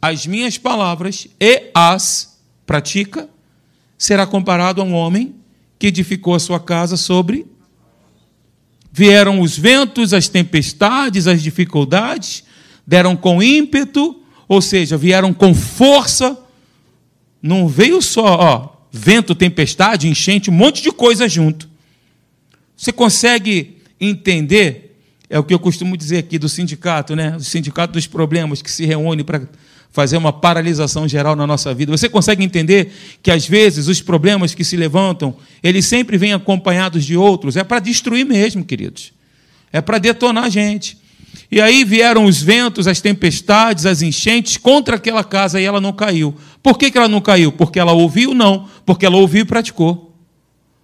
as 0.01 0.27
minhas 0.27 0.57
palavras 0.57 1.29
e 1.39 1.71
as 1.73 2.38
pratica, 2.65 3.29
será 3.97 4.27
comparado 4.27 4.81
a 4.81 4.83
um 4.83 4.95
homem 4.95 5.33
que 5.79 5.88
edificou 5.88 6.35
a 6.35 6.39
sua 6.39 6.59
casa 6.59 6.97
sobre. 6.97 7.45
Vieram 8.91 9.39
os 9.39 9.57
ventos, 9.57 10.13
as 10.13 10.27
tempestades, 10.27 11.25
as 11.25 11.41
dificuldades, 11.41 12.43
deram 12.85 13.15
com 13.15 13.41
ímpeto, 13.41 14.21
ou 14.45 14.61
seja, 14.61 14.97
vieram 14.97 15.33
com 15.33 15.55
força. 15.55 16.38
Não 17.41 17.65
veio 17.65 18.01
só 18.01 18.25
ó, 18.25 18.69
vento, 18.91 19.33
tempestade, 19.33 20.09
enchente, 20.09 20.49
um 20.49 20.53
monte 20.53 20.83
de 20.83 20.91
coisa 20.91 21.25
junto. 21.25 21.69
Você 22.79 22.93
consegue 22.93 23.77
entender 24.00 24.95
é 25.29 25.38
o 25.38 25.43
que 25.43 25.53
eu 25.53 25.59
costumo 25.59 25.98
dizer 25.98 26.19
aqui 26.19 26.39
do 26.39 26.48
sindicato, 26.48 27.13
né? 27.13 27.36
O 27.36 27.41
sindicato 27.41 27.91
dos 27.93 28.07
problemas 28.07 28.62
que 28.62 28.71
se 28.71 28.86
reúne 28.86 29.21
para 29.21 29.41
fazer 29.91 30.15
uma 30.15 30.31
paralisação 30.31 31.05
geral 31.05 31.36
na 31.36 31.45
nossa 31.45 31.74
vida. 31.74 31.91
Você 31.91 32.07
consegue 32.07 32.41
entender 32.41 32.91
que 33.21 33.29
às 33.29 33.45
vezes 33.45 33.88
os 33.88 34.01
problemas 34.01 34.55
que 34.55 34.63
se 34.63 34.77
levantam, 34.77 35.36
eles 35.62 35.86
sempre 35.86 36.17
vêm 36.17 36.33
acompanhados 36.33 37.03
de 37.03 37.17
outros, 37.17 37.57
é 37.57 37.65
para 37.65 37.79
destruir 37.79 38.25
mesmo, 38.25 38.63
queridos. 38.63 39.12
É 39.74 39.81
para 39.81 39.98
detonar 39.98 40.45
a 40.45 40.50
gente. 40.50 40.98
E 41.51 41.59
aí 41.59 41.83
vieram 41.83 42.24
os 42.24 42.41
ventos, 42.41 42.88
as 42.88 43.01
tempestades, 43.01 43.86
as 43.86 44.01
enchentes 44.01 44.55
contra 44.55 44.95
aquela 44.95 45.24
casa 45.24 45.59
e 45.59 45.65
ela 45.65 45.81
não 45.81 45.91
caiu. 45.91 46.33
Por 46.63 46.77
que, 46.77 46.89
que 46.89 46.98
ela 46.98 47.09
não 47.09 47.19
caiu? 47.19 47.51
Porque 47.51 47.77
ela 47.77 47.91
ouviu? 47.91 48.33
Não, 48.33 48.69
porque 48.86 49.05
ela 49.05 49.17
ouviu 49.17 49.41
e 49.41 49.45
praticou. 49.45 50.15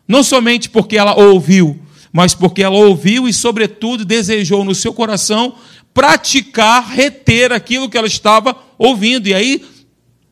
Não 0.08 0.22
somente 0.22 0.70
porque 0.70 0.98
ela 0.98 1.16
ouviu, 1.16 1.80
mas 2.16 2.34
porque 2.34 2.64
ela 2.64 2.78
ouviu 2.78 3.28
e, 3.28 3.34
sobretudo, 3.34 4.06
desejou 4.06 4.64
no 4.64 4.74
seu 4.74 4.94
coração 4.94 5.56
praticar, 5.94 6.88
reter 6.90 7.52
aquilo 7.52 7.90
que 7.90 7.98
ela 7.98 8.08
estava 8.08 8.56
ouvindo. 8.78 9.28
E 9.28 9.34
aí 9.34 9.66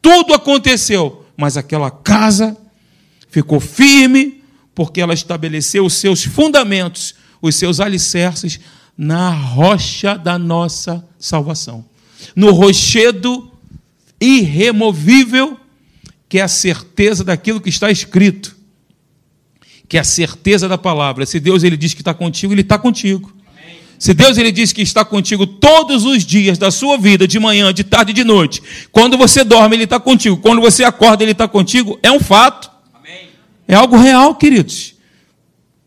tudo 0.02 0.34
aconteceu, 0.34 1.26
mas 1.36 1.58
aquela 1.58 1.92
casa 1.92 2.56
ficou 3.28 3.60
firme 3.60 4.42
porque 4.74 5.02
ela 5.02 5.14
estabeleceu 5.14 5.86
os 5.86 5.96
seus 5.96 6.24
fundamentos, 6.24 7.16
os 7.42 7.54
seus 7.56 7.82
alicerces 7.82 8.62
na 8.98 9.32
rocha 9.32 10.18
da 10.18 10.40
nossa 10.40 11.06
salvação, 11.20 11.84
no 12.34 12.52
rochedo 12.52 13.52
irremovível 14.22 15.60
que 16.30 16.40
é 16.40 16.44
a 16.44 16.48
certeza 16.48 17.26
daquilo 17.26 17.60
que 17.60 17.68
está 17.68 17.92
escrito 17.92 18.63
que 19.88 19.98
é 19.98 20.00
a 20.00 20.04
certeza 20.04 20.68
da 20.68 20.78
palavra. 20.78 21.26
Se 21.26 21.40
Deus 21.40 21.64
ele 21.64 21.78
diz 21.78 21.94
que 21.94 22.02
está 22.02 22.14
contigo, 22.14 22.54
ele 22.54 22.62
está 22.62 22.78
contigo. 22.78 23.34
Se 24.00 24.14
Deus 24.14 24.38
ele 24.38 24.52
diz 24.52 24.74
que 24.74 24.82
está 24.82 25.06
contigo 25.06 25.48
todos 25.48 26.04
os 26.04 26.26
dias 26.26 26.58
da 26.58 26.70
sua 26.72 26.98
vida, 26.98 27.28
de 27.28 27.40
manhã, 27.40 27.74
de 27.74 27.84
tarde 27.84 28.12
e 28.12 28.14
de 28.14 28.24
noite, 28.24 28.62
quando 28.92 29.18
você 29.18 29.44
dorme, 29.44 29.76
ele 29.78 29.86
está 29.86 30.00
contigo, 30.00 30.36
quando 30.38 30.60
você 30.62 30.84
acorda, 30.84 31.24
ele 31.24 31.32
está 31.32 31.48
contigo, 31.48 31.98
é 32.04 32.12
um 32.12 32.20
fato. 32.20 32.70
Amém. 32.94 33.30
É 33.68 33.76
algo 33.76 33.96
real, 33.96 34.36
queridos. 34.36 34.96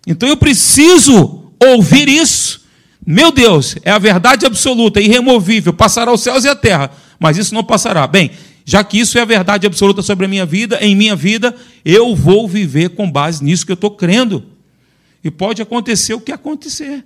Então 0.06 0.28
eu 0.28 0.36
preciso 0.36 1.52
ouvir 1.62 2.08
isso. 2.08 2.64
Meu 3.04 3.30
Deus, 3.30 3.76
é 3.82 3.90
a 3.90 3.98
verdade 3.98 4.46
absoluta, 4.46 5.00
irremovível, 5.00 5.72
passará 5.72 6.12
os 6.12 6.22
céus 6.22 6.44
e 6.44 6.48
a 6.48 6.56
terra, 6.56 6.90
mas 7.18 7.36
isso 7.36 7.54
não 7.54 7.62
passará. 7.62 8.06
Bem, 8.06 8.30
já 8.68 8.82
que 8.82 8.98
isso 8.98 9.16
é 9.16 9.22
a 9.22 9.24
verdade 9.24 9.64
absoluta 9.64 10.02
sobre 10.02 10.26
a 10.26 10.28
minha 10.28 10.44
vida, 10.44 10.76
em 10.80 10.96
minha 10.96 11.14
vida, 11.14 11.54
eu 11.84 12.16
vou 12.16 12.48
viver 12.48 12.90
com 12.90 13.08
base 13.08 13.42
nisso 13.44 13.64
que 13.64 13.70
eu 13.70 13.76
estou 13.76 13.92
crendo. 13.92 14.44
E 15.22 15.30
pode 15.30 15.62
acontecer 15.62 16.14
o 16.14 16.20
que 16.20 16.32
acontecer, 16.32 17.04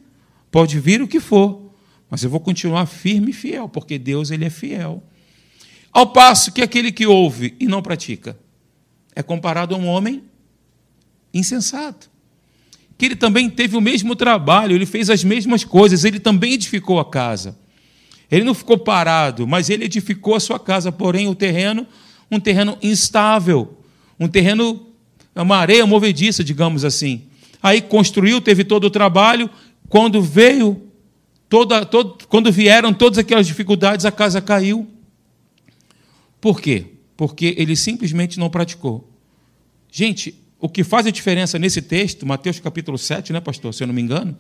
pode 0.51 0.81
vir 0.81 1.03
o 1.03 1.07
que 1.07 1.21
for, 1.21 1.71
mas 2.09 2.25
eu 2.25 2.31
vou 2.31 2.41
continuar 2.41 2.87
firme 2.87 3.31
e 3.31 3.35
fiel, 3.35 3.69
porque 3.69 3.99
Deus 3.99 4.31
ele 4.31 4.47
é 4.47 4.51
fiel. 4.51 5.03
Ao 5.93 6.07
passo 6.07 6.51
que 6.51 6.63
aquele 6.63 6.91
que 6.91 7.07
ouve 7.07 7.55
e 7.61 7.67
não 7.67 7.83
pratica 7.83 8.39
é 9.15 9.23
comparado 9.23 9.75
a 9.75 9.79
um 9.79 9.87
homem 9.87 10.25
insensato. 11.33 12.11
Que 12.97 13.05
ele 13.05 13.17
também 13.17 13.51
teve 13.51 13.77
o 13.77 13.83
mesmo 13.83 14.17
trabalho, 14.17 14.75
ele 14.75 14.87
fez 14.87 15.11
as 15.11 15.23
mesmas 15.23 15.63
coisas, 15.63 16.05
ele 16.05 16.21
também 16.21 16.55
edificou 16.55 16.99
a 16.99 17.05
casa. 17.05 17.59
Ele 18.31 18.45
não 18.45 18.55
ficou 18.55 18.79
parado, 18.79 19.47
mas 19.47 19.69
ele 19.69 19.85
edificou 19.85 20.35
a 20.35 20.41
sua 20.41 20.59
casa, 20.59 20.93
porém 20.93 21.27
o 21.27 21.35
terreno, 21.35 21.87
um 22.31 22.39
terreno 22.39 22.79
instável, 22.81 23.79
um 24.19 24.29
terreno, 24.29 24.87
uma 25.35 25.57
areia 25.57 25.85
movediça, 25.85 26.45
digamos 26.45 26.85
assim. 26.85 27.23
Aí 27.63 27.81
construiu, 27.81 28.41
teve 28.41 28.63
todo 28.63 28.85
o 28.85 28.91
trabalho, 28.91 29.51
quando 29.89 30.23
veio, 30.23 30.81
toda, 31.49 31.85
todo, 31.85 32.27
quando 32.29 32.53
vieram 32.53 32.95
todas 32.95 33.19
aquelas 33.19 33.47
dificuldades, 33.47 34.07
a 34.07 34.13
casa 34.13 34.41
caiu. 34.41 34.89
Por 36.41 36.61
quê? 36.61 36.87
Porque 37.17 37.55
ele 37.59 37.75
simplesmente 37.75 38.39
não 38.39 38.49
praticou. 38.49 39.11
Gente, 39.91 40.35
o 40.61 40.69
que 40.69 40.85
faz 40.85 41.07
a 41.07 41.11
diferença 41.11 41.59
nesse 41.59 41.83
texto, 41.83 42.25
Mateus 42.25 42.61
capítulo 42.61 42.97
7, 42.97 43.33
né, 43.33 43.41
pastor, 43.41 43.75
se 43.75 43.83
eu 43.83 43.89
não 43.89 43.95
me 43.95 44.01
engano, 44.01 44.37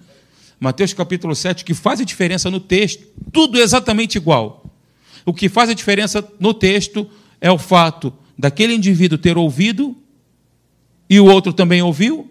Mateus 0.61 0.93
capítulo 0.93 1.35
7, 1.35 1.65
que 1.65 1.73
faz 1.73 2.01
a 2.01 2.05
diferença 2.05 2.51
no 2.51 2.61
texto, 2.61 3.07
tudo 3.33 3.59
exatamente 3.59 4.17
igual. 4.17 4.71
O 5.25 5.33
que 5.33 5.49
faz 5.49 5.71
a 5.71 5.75
diferença 5.75 6.23
no 6.39 6.53
texto 6.53 7.09
é 7.41 7.51
o 7.51 7.57
fato 7.57 8.13
daquele 8.39 8.75
indivíduo 8.75 9.17
ter 9.17 9.39
ouvido 9.39 9.97
e 11.09 11.19
o 11.19 11.25
outro 11.25 11.55
também 11.55 11.81
ouviu, 11.81 12.31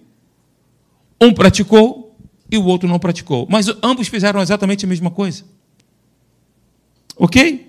um 1.19 1.33
praticou 1.33 2.15
e 2.51 2.57
o 2.57 2.65
outro 2.65 2.88
não 2.88 3.00
praticou. 3.00 3.48
Mas 3.50 3.67
ambos 3.81 4.07
fizeram 4.07 4.39
exatamente 4.41 4.86
a 4.86 4.88
mesma 4.88 5.09
coisa. 5.09 5.43
Ok? 7.17 7.67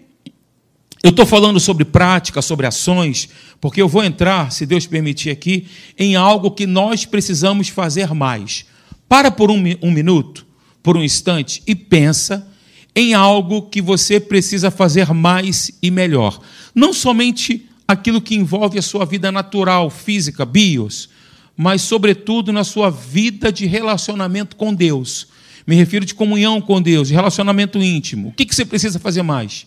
Eu 1.02 1.10
estou 1.10 1.24
falando 1.24 1.58
sobre 1.58 1.86
prática, 1.86 2.42
sobre 2.42 2.66
ações, 2.66 3.30
porque 3.58 3.80
eu 3.80 3.88
vou 3.88 4.04
entrar, 4.04 4.52
se 4.52 4.66
Deus 4.66 4.86
permitir 4.86 5.30
aqui, 5.30 5.66
em 5.98 6.16
algo 6.16 6.50
que 6.50 6.66
nós 6.66 7.06
precisamos 7.06 7.68
fazer 7.68 8.12
mais. 8.12 8.66
Para 9.08 9.30
por 9.30 9.50
um, 9.50 9.56
um 9.82 9.90
minuto 9.90 10.49
por 10.82 10.96
um 10.96 11.02
instante 11.02 11.62
e 11.66 11.74
pensa 11.74 12.46
em 12.94 13.14
algo 13.14 13.62
que 13.62 13.80
você 13.80 14.18
precisa 14.18 14.70
fazer 14.70 15.12
mais 15.12 15.70
e 15.82 15.90
melhor. 15.90 16.40
Não 16.74 16.92
somente 16.92 17.68
aquilo 17.86 18.20
que 18.20 18.34
envolve 18.34 18.78
a 18.78 18.82
sua 18.82 19.04
vida 19.04 19.30
natural, 19.30 19.90
física, 19.90 20.44
bios, 20.44 21.08
mas, 21.56 21.82
sobretudo, 21.82 22.52
na 22.52 22.64
sua 22.64 22.90
vida 22.90 23.52
de 23.52 23.66
relacionamento 23.66 24.56
com 24.56 24.72
Deus. 24.72 25.26
Me 25.66 25.76
refiro 25.76 26.06
de 26.06 26.14
comunhão 26.14 26.60
com 26.60 26.80
Deus, 26.80 27.08
de 27.08 27.14
relacionamento 27.14 27.78
íntimo. 27.78 28.28
O 28.28 28.32
que 28.32 28.54
você 28.54 28.64
precisa 28.64 28.98
fazer 28.98 29.22
mais? 29.22 29.66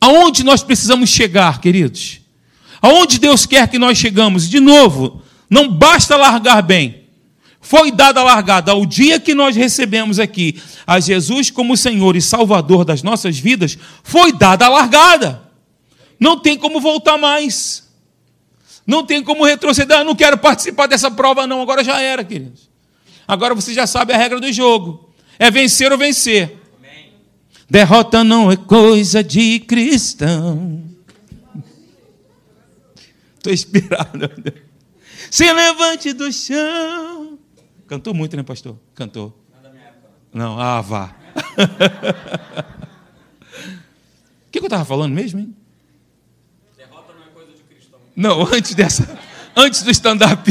Aonde 0.00 0.44
nós 0.44 0.62
precisamos 0.62 1.10
chegar, 1.10 1.60
queridos? 1.60 2.20
Aonde 2.80 3.18
Deus 3.18 3.46
quer 3.46 3.68
que 3.68 3.78
nós 3.78 3.98
chegamos? 3.98 4.48
De 4.48 4.60
novo, 4.60 5.22
não 5.50 5.68
basta 5.68 6.16
largar 6.16 6.62
bem 6.62 7.01
foi 7.62 7.92
dada 7.92 8.20
a 8.20 8.24
largada 8.24 8.72
ao 8.72 8.84
dia 8.84 9.20
que 9.20 9.34
nós 9.34 9.54
recebemos 9.54 10.18
aqui 10.18 10.60
a 10.84 10.98
Jesus 10.98 11.48
como 11.48 11.76
Senhor 11.76 12.16
e 12.16 12.20
Salvador 12.20 12.84
das 12.84 13.04
nossas 13.04 13.38
vidas, 13.38 13.78
foi 14.02 14.32
dada 14.32 14.66
a 14.66 14.68
largada. 14.68 15.42
Não 16.18 16.38
tem 16.38 16.58
como 16.58 16.80
voltar 16.80 17.16
mais. 17.16 17.88
Não 18.84 19.06
tem 19.06 19.22
como 19.22 19.44
retroceder. 19.44 19.98
Eu 19.98 20.04
não 20.04 20.16
quero 20.16 20.36
participar 20.36 20.88
dessa 20.88 21.08
prova, 21.08 21.46
não. 21.46 21.62
Agora 21.62 21.84
já 21.84 22.00
era, 22.00 22.24
queridos. 22.24 22.68
Agora 23.28 23.54
você 23.54 23.72
já 23.72 23.86
sabe 23.86 24.12
a 24.12 24.16
regra 24.16 24.40
do 24.40 24.52
jogo: 24.52 25.08
é 25.38 25.50
vencer 25.50 25.92
ou 25.92 25.98
vencer. 25.98 26.58
Derrota 27.70 28.22
não 28.24 28.50
é 28.50 28.56
coisa 28.56 29.22
de 29.22 29.60
cristão. 29.60 30.82
Estou 33.36 33.52
inspirado. 33.52 34.28
Se 35.30 35.50
levante 35.50 36.12
do 36.12 36.30
chão. 36.32 37.31
Cantou 37.92 38.14
muito, 38.14 38.34
né, 38.38 38.42
pastor? 38.42 38.78
Cantou. 38.94 39.38
Não, 40.32 40.58
ah, 40.58 40.80
vá. 40.80 41.14
O 44.48 44.48
que, 44.50 44.58
que 44.60 44.64
eu 44.64 44.64
estava 44.64 44.82
falando 44.82 45.12
mesmo, 45.12 45.40
hein? 45.40 45.54
Derrota 46.74 47.12
não 47.12 47.22
é 47.22 47.26
coisa 47.34 47.52
de 47.52 47.62
cristão. 47.64 48.00
Não, 48.16 48.46
antes 48.50 48.74
dessa. 48.74 49.20
Antes 49.54 49.82
do 49.82 49.90
stand-up. 49.90 50.50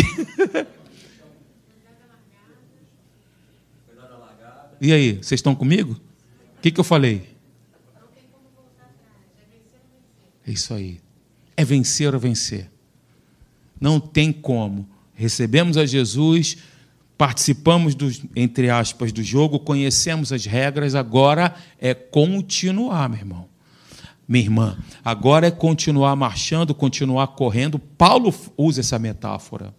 E 4.80 4.94
aí, 4.94 5.14
vocês 5.14 5.40
estão 5.40 5.56
comigo? 5.56 5.94
O 5.94 6.62
que, 6.62 6.70
que 6.70 6.80
eu 6.80 6.84
falei? 6.84 7.28
É 10.46 10.52
isso 10.52 10.76
aí. 10.76 11.02
É 11.58 11.66
vencer 11.66 12.14
ou 12.14 12.20
vencer. 12.20 12.70
Não 13.80 14.00
tem 14.00 14.32
como. 14.32 14.88
Recebemos 15.16 15.76
a 15.76 15.88
Jesus, 15.88 16.58
participamos, 17.22 17.94
do, 17.94 18.12
entre 18.36 18.72
aspas, 18.72 19.12
do 19.12 19.22
jogo, 19.22 19.60
conhecemos 19.60 20.34
as 20.34 20.44
regras, 20.44 20.96
agora 20.96 21.54
é 21.80 21.94
continuar, 21.94 23.08
meu 23.08 23.20
irmão. 23.20 23.46
Minha 24.28 24.44
irmã, 24.46 24.78
agora 25.06 25.46
é 25.46 25.52
continuar 25.52 26.16
marchando, 26.16 26.74
continuar 26.74 27.28
correndo. 27.28 27.78
Paulo 27.78 28.34
usa 28.58 28.80
essa 28.80 28.98
metáfora. 28.98 29.72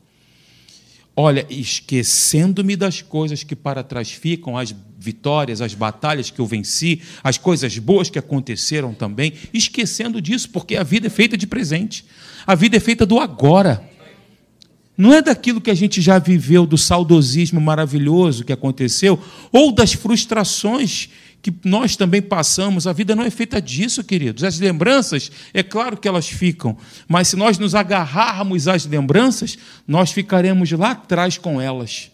Olha, 1.17 1.45
esquecendo-me 1.51 2.77
das 2.77 3.03
coisas 3.03 3.43
que 3.43 3.57
para 3.57 3.83
trás 3.83 4.13
ficam, 4.13 4.57
as 4.57 4.73
vitórias, 4.97 5.61
as 5.61 5.75
batalhas 5.75 6.31
que 6.31 6.39
eu 6.39 6.47
venci, 6.47 7.03
as 7.25 7.39
coisas 7.39 7.77
boas 7.77 8.09
que 8.09 8.21
aconteceram 8.21 8.95
também, 8.95 9.33
esquecendo 9.53 10.23
disso, 10.23 10.49
porque 10.51 10.77
a 10.77 10.85
vida 10.85 11.09
é 11.09 11.11
feita 11.11 11.37
de 11.37 11.49
presente, 11.49 12.05
a 12.47 12.55
vida 12.55 12.77
é 12.77 12.81
feita 12.81 13.05
do 13.05 13.19
agora. 13.19 13.91
Não 14.97 15.13
é 15.13 15.23
daquilo 15.23 15.61
que 15.61 15.71
a 15.71 15.75
gente 15.75 16.01
já 16.01 16.19
viveu, 16.19 16.67
do 16.67 16.77
saudosismo 16.77 17.61
maravilhoso 17.61 18.45
que 18.45 18.53
aconteceu, 18.53 19.19
ou 19.51 19.73
das 19.73 19.93
frustrações 19.93 21.09
que 21.43 21.53
nós 21.65 21.97
também 21.97 22.23
passamos. 22.23 22.87
A 22.87 22.93
vida 22.93 23.17
não 23.17 23.25
é 23.25 23.31
feita 23.31 23.61
disso, 23.61 24.05
queridos. 24.05 24.45
As 24.45 24.59
lembranças, 24.61 25.31
é 25.53 25.63
claro 25.63 25.97
que 25.97 26.07
elas 26.07 26.29
ficam, 26.29 26.77
mas 27.09 27.29
se 27.29 27.37
nós 27.37 27.59
nos 27.59 27.75
agarrarmos 27.75 28.69
às 28.69 28.87
lembranças, 28.87 29.59
nós 29.87 30.13
ficaremos 30.13 30.71
lá 30.71 30.93
atrás 30.93 31.37
com 31.37 31.61
elas. 31.61 32.11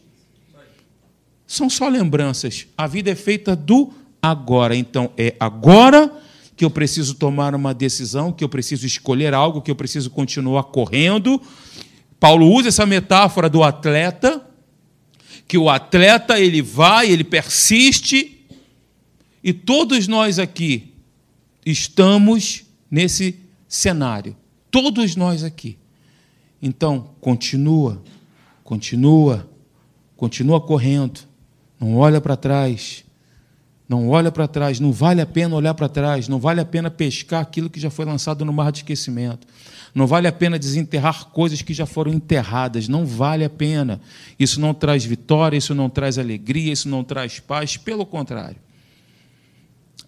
são 1.47 1.69
só 1.69 1.89
lembranças. 1.89 2.67
A 2.77 2.87
vida 2.87 3.11
é 3.11 3.15
feita 3.15 3.57
do 3.57 3.93
agora. 4.23 4.77
Então, 4.77 5.11
é 5.17 5.35
agora 5.39 6.13
que 6.57 6.65
eu 6.65 6.71
preciso 6.71 7.15
tomar 7.15 7.55
uma 7.55 7.73
decisão, 7.73 8.33
que 8.33 8.43
eu 8.43 8.49
preciso 8.49 8.87
escolher 8.87 9.33
algo, 9.33 9.63
que 9.63 9.71
eu 9.71 9.77
preciso 9.77 10.11
continuar 10.11 10.65
correndo. 10.65 11.41
Paulo 12.21 12.51
usa 12.53 12.69
essa 12.69 12.85
metáfora 12.85 13.49
do 13.49 13.63
atleta, 13.63 14.45
que 15.47 15.57
o 15.57 15.71
atleta 15.71 16.39
ele 16.39 16.61
vai, 16.61 17.11
ele 17.11 17.25
persiste, 17.25 18.47
e 19.43 19.53
todos 19.53 20.09
nós 20.09 20.39
aqui 20.39 20.93
estamos 21.65 22.65
nesse 22.91 23.39
cenário. 23.69 24.37
Todos 24.71 25.17
nós 25.17 25.45
aqui. 25.45 25.79
Então, 26.61 27.11
continua, 27.21 28.03
continua, 28.65 29.49
continua 30.17 30.61
correndo. 30.61 31.21
Não 31.81 31.97
olha 31.97 32.21
para 32.21 32.37
trás. 32.37 33.05
Não 33.89 34.11
olha 34.11 34.31
para 34.31 34.47
trás, 34.47 34.79
não 34.79 34.93
vale 34.93 35.23
a 35.23 35.27
pena 35.27 35.57
olhar 35.57 35.73
para 35.73 35.89
trás, 35.89 36.29
não 36.29 36.39
vale 36.39 36.61
a 36.61 36.65
pena 36.65 36.91
pescar 36.91 37.41
aquilo 37.41 37.71
que 37.71 37.81
já 37.81 37.89
foi 37.89 38.05
lançado 38.05 38.45
no 38.45 38.53
mar 38.53 38.71
de 38.71 38.81
esquecimento. 38.81 39.47
Não 39.95 40.07
vale 40.07 40.27
a 40.29 40.33
pena 40.33 40.59
desenterrar 40.59 41.27
coisas 41.27 41.63
que 41.63 41.75
já 41.75 41.87
foram 41.87 42.13
enterradas, 42.13 42.89
não 42.89 43.07
vale 43.07 43.45
a 43.45 43.51
pena. 43.51 44.01
Isso 44.39 44.61
não 44.61 44.75
traz 44.75 45.05
vitória, 45.05 45.57
isso 45.57 45.75
não 45.75 45.89
traz 45.89 46.19
alegria, 46.19 46.73
isso 46.73 46.89
não 46.89 47.03
traz 47.03 47.41
paz, 47.41 47.77
pelo 47.77 48.07
contrário. 48.07 48.57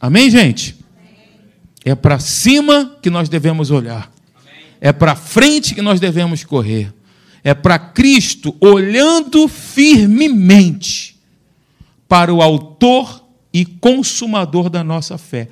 Amém, 0.00 0.30
gente? 0.30 0.76
É 1.84 1.94
para 1.94 2.18
cima 2.18 2.96
que 3.02 3.10
nós 3.10 3.28
devemos 3.28 3.70
olhar. 3.70 4.12
É 4.80 4.92
para 4.92 5.14
frente 5.14 5.74
que 5.74 5.82
nós 5.82 6.00
devemos 6.00 6.44
correr. 6.44 6.92
É 7.42 7.54
para 7.54 7.78
Cristo 7.78 8.54
olhando 8.60 9.48
firmemente 9.48 11.18
para 12.08 12.32
o 12.32 12.42
autor 12.42 13.24
e 13.52 13.64
consumador 13.64 14.68
da 14.68 14.84
nossa 14.84 15.16
fé. 15.16 15.48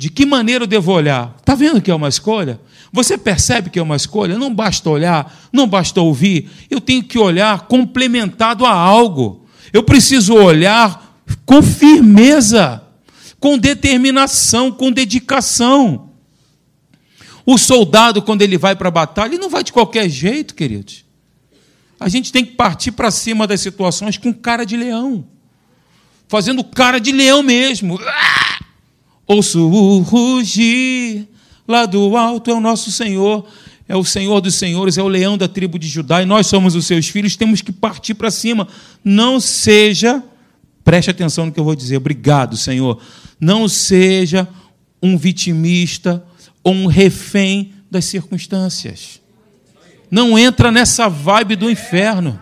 De 0.00 0.08
que 0.08 0.24
maneira 0.24 0.64
eu 0.64 0.66
devo 0.66 0.92
olhar? 0.92 1.36
Está 1.38 1.54
vendo 1.54 1.78
que 1.78 1.90
é 1.90 1.94
uma 1.94 2.08
escolha? 2.08 2.58
Você 2.90 3.18
percebe 3.18 3.68
que 3.68 3.78
é 3.78 3.82
uma 3.82 3.96
escolha? 3.96 4.38
Não 4.38 4.54
basta 4.54 4.88
olhar, 4.88 5.30
não 5.52 5.68
basta 5.68 6.00
ouvir. 6.00 6.48
Eu 6.70 6.80
tenho 6.80 7.02
que 7.02 7.18
olhar 7.18 7.66
complementado 7.66 8.64
a 8.64 8.72
algo. 8.72 9.44
Eu 9.74 9.82
preciso 9.82 10.32
olhar 10.32 11.22
com 11.44 11.62
firmeza, 11.62 12.82
com 13.38 13.58
determinação, 13.58 14.72
com 14.72 14.90
dedicação. 14.90 16.12
O 17.44 17.58
soldado, 17.58 18.22
quando 18.22 18.40
ele 18.40 18.56
vai 18.56 18.74
para 18.74 18.88
a 18.88 18.90
batalha, 18.90 19.32
ele 19.32 19.42
não 19.42 19.50
vai 19.50 19.62
de 19.62 19.70
qualquer 19.70 20.08
jeito, 20.08 20.54
queridos. 20.54 21.04
A 22.00 22.08
gente 22.08 22.32
tem 22.32 22.42
que 22.42 22.52
partir 22.52 22.92
para 22.92 23.10
cima 23.10 23.46
das 23.46 23.60
situações 23.60 24.16
com 24.16 24.32
cara 24.32 24.64
de 24.64 24.78
leão 24.78 25.26
fazendo 26.30 26.62
cara 26.62 27.00
de 27.00 27.10
leão 27.10 27.42
mesmo. 27.42 27.98
Ah! 28.00 28.39
Ouço 29.32 29.60
o 29.60 30.00
rugir, 30.00 31.28
lá 31.68 31.86
do 31.86 32.16
alto 32.16 32.50
é 32.50 32.52
o 32.52 32.58
nosso 32.58 32.90
Senhor, 32.90 33.46
é 33.86 33.94
o 33.94 34.02
Senhor 34.02 34.40
dos 34.40 34.56
Senhores, 34.56 34.98
é 34.98 35.02
o 35.04 35.06
leão 35.06 35.38
da 35.38 35.46
tribo 35.46 35.78
de 35.78 35.86
Judá, 35.86 36.20
e 36.20 36.26
nós 36.26 36.48
somos 36.48 36.74
os 36.74 36.84
seus 36.84 37.06
filhos, 37.06 37.36
temos 37.36 37.62
que 37.62 37.70
partir 37.70 38.14
para 38.14 38.28
cima. 38.28 38.66
Não 39.04 39.38
seja, 39.38 40.20
preste 40.82 41.12
atenção 41.12 41.46
no 41.46 41.52
que 41.52 41.60
eu 41.60 41.64
vou 41.64 41.76
dizer, 41.76 41.98
obrigado, 41.98 42.56
Senhor. 42.56 43.00
Não 43.38 43.68
seja 43.68 44.48
um 45.00 45.16
vitimista 45.16 46.24
ou 46.64 46.74
um 46.74 46.86
refém 46.86 47.72
das 47.88 48.06
circunstâncias. 48.06 49.20
Não 50.10 50.36
entra 50.36 50.72
nessa 50.72 51.08
vibe 51.08 51.54
do 51.54 51.70
inferno. 51.70 52.36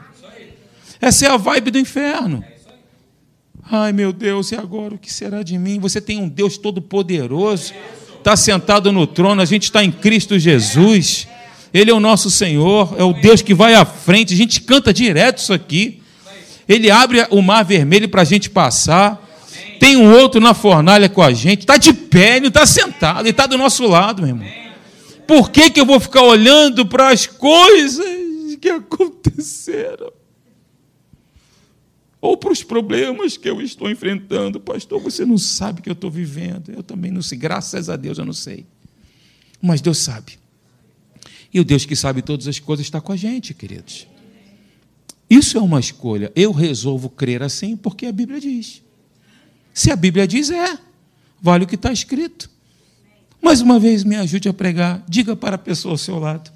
Essa 1.03 1.27
é 1.27 1.29
a 1.29 1.37
vibe 1.37 1.71
do 1.71 1.79
inferno. 1.79 2.43
Ai 3.71 3.93
meu 3.93 4.15
Deus, 4.15 4.51
e 4.51 4.57
agora 4.57 4.95
o 4.95 4.99
que 4.99 5.13
será 5.13 5.43
de 5.43 5.59
mim? 5.59 5.79
Você 5.79 6.01
tem 6.01 6.19
um 6.23 6.29
Deus 6.29 6.57
todo-poderoso, 6.57 7.75
está 8.17 8.35
sentado 8.35 8.91
no 8.91 9.07
trono, 9.07 9.43
a 9.43 9.45
gente 9.45 9.65
está 9.65 9.85
em 9.85 9.91
Cristo 9.91 10.39
Jesus, 10.39 11.29
Ele 11.73 11.91
é 11.91 11.95
o 11.95 12.01
nosso 12.01 12.31
Senhor, 12.31 12.95
é 12.97 13.05
o 13.05 13.13
Deus 13.13 13.43
que 13.43 13.53
vai 13.53 13.75
à 13.75 13.85
frente, 13.85 14.33
a 14.33 14.37
gente 14.37 14.63
canta 14.63 14.91
direto 14.91 15.39
isso 15.39 15.53
aqui. 15.53 16.01
Ele 16.67 16.91
abre 16.91 17.27
o 17.31 17.43
mar 17.43 17.63
vermelho 17.63 18.09
para 18.09 18.23
a 18.23 18.25
gente 18.25 18.49
passar. 18.49 19.23
Tem 19.79 19.97
um 19.97 20.13
outro 20.13 20.41
na 20.41 20.55
fornalha 20.55 21.09
com 21.09 21.21
a 21.21 21.33
gente, 21.33 21.61
está 21.61 21.77
de 21.77 21.93
pé, 21.93 22.37
ele 22.37 22.49
está 22.49 22.65
sentado, 22.65 23.21
ele 23.21 23.31
está 23.31 23.47
do 23.47 23.59
nosso 23.59 23.87
lado, 23.87 24.23
meu 24.23 24.31
irmão. 24.31 24.49
Por 25.27 25.51
que, 25.51 25.69
que 25.69 25.81
eu 25.81 25.85
vou 25.85 26.01
ficar 26.01 26.23
olhando 26.23 26.87
para 26.87 27.11
as 27.11 27.27
coisas 27.27 28.07
que 28.61 28.71
aconteceram? 28.71 30.18
Ou 32.29 32.37
para 32.37 32.53
os 32.53 32.63
problemas 32.63 33.39
que 33.39 33.49
eu 33.49 33.59
estou 33.63 33.91
enfrentando. 33.91 34.61
Pastor, 34.61 35.01
você 35.01 35.25
não 35.25 35.39
sabe 35.39 35.81
o 35.81 35.83
que 35.83 35.89
eu 35.89 35.95
estou 35.95 36.11
vivendo. 36.11 36.71
Eu 36.71 36.83
também 36.83 37.11
não 37.11 37.23
sei, 37.23 37.39
graças 37.39 37.89
a 37.89 37.97
Deus 37.97 38.19
eu 38.19 38.25
não 38.27 38.35
sei. 38.35 38.67
Mas 39.63 39.81
Deus 39.81 39.97
sabe. 39.97 40.39
E 41.53 41.59
o 41.59 41.65
Deus 41.65 41.87
que 41.87 41.97
sabe 41.97 42.21
todas 42.21 42.47
as 42.47 42.59
coisas 42.59 42.85
está 42.85 43.01
com 43.01 43.13
a 43.13 43.17
gente, 43.17 43.55
queridos. 43.55 44.07
Isso 45.31 45.57
é 45.57 45.61
uma 45.63 45.81
escolha. 45.81 46.31
Eu 46.37 46.53
resolvo 46.53 47.09
crer 47.09 47.43
assim 47.43 47.75
porque 47.75 48.05
a 48.05 48.13
Bíblia 48.13 48.39
diz. 48.39 48.83
Se 49.73 49.91
a 49.91 49.97
Bíblia 49.97 50.29
diz, 50.29 50.51
é. 50.51 50.79
Vale 51.41 51.65
o 51.65 51.67
que 51.67 51.77
está 51.77 51.91
escrito. 51.91 52.51
Mais 53.41 53.63
uma 53.63 53.81
vez, 53.81 54.05
me 54.05 54.17
ajude 54.17 54.51
a 54.51 54.53
pregar. 54.53 55.03
Diga 55.09 55.35
para 55.35 55.55
a 55.55 55.59
pessoa 55.59 55.95
ao 55.95 55.99
seu 55.99 56.19
lado. 56.19 56.53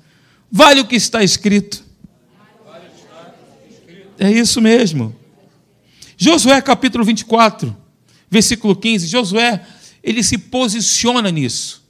Vale 0.50 0.80
o 0.80 0.86
que 0.86 0.96
está 0.96 1.24
escrito. 1.24 1.82
É 4.18 4.30
isso 4.30 4.60
mesmo. 4.60 5.21
Josué 6.22 6.62
capítulo 6.62 7.04
24, 7.04 7.76
versículo 8.30 8.76
15. 8.76 9.08
Josué, 9.08 9.60
ele 10.04 10.22
se 10.22 10.38
posiciona 10.38 11.32
nisso. 11.32 11.82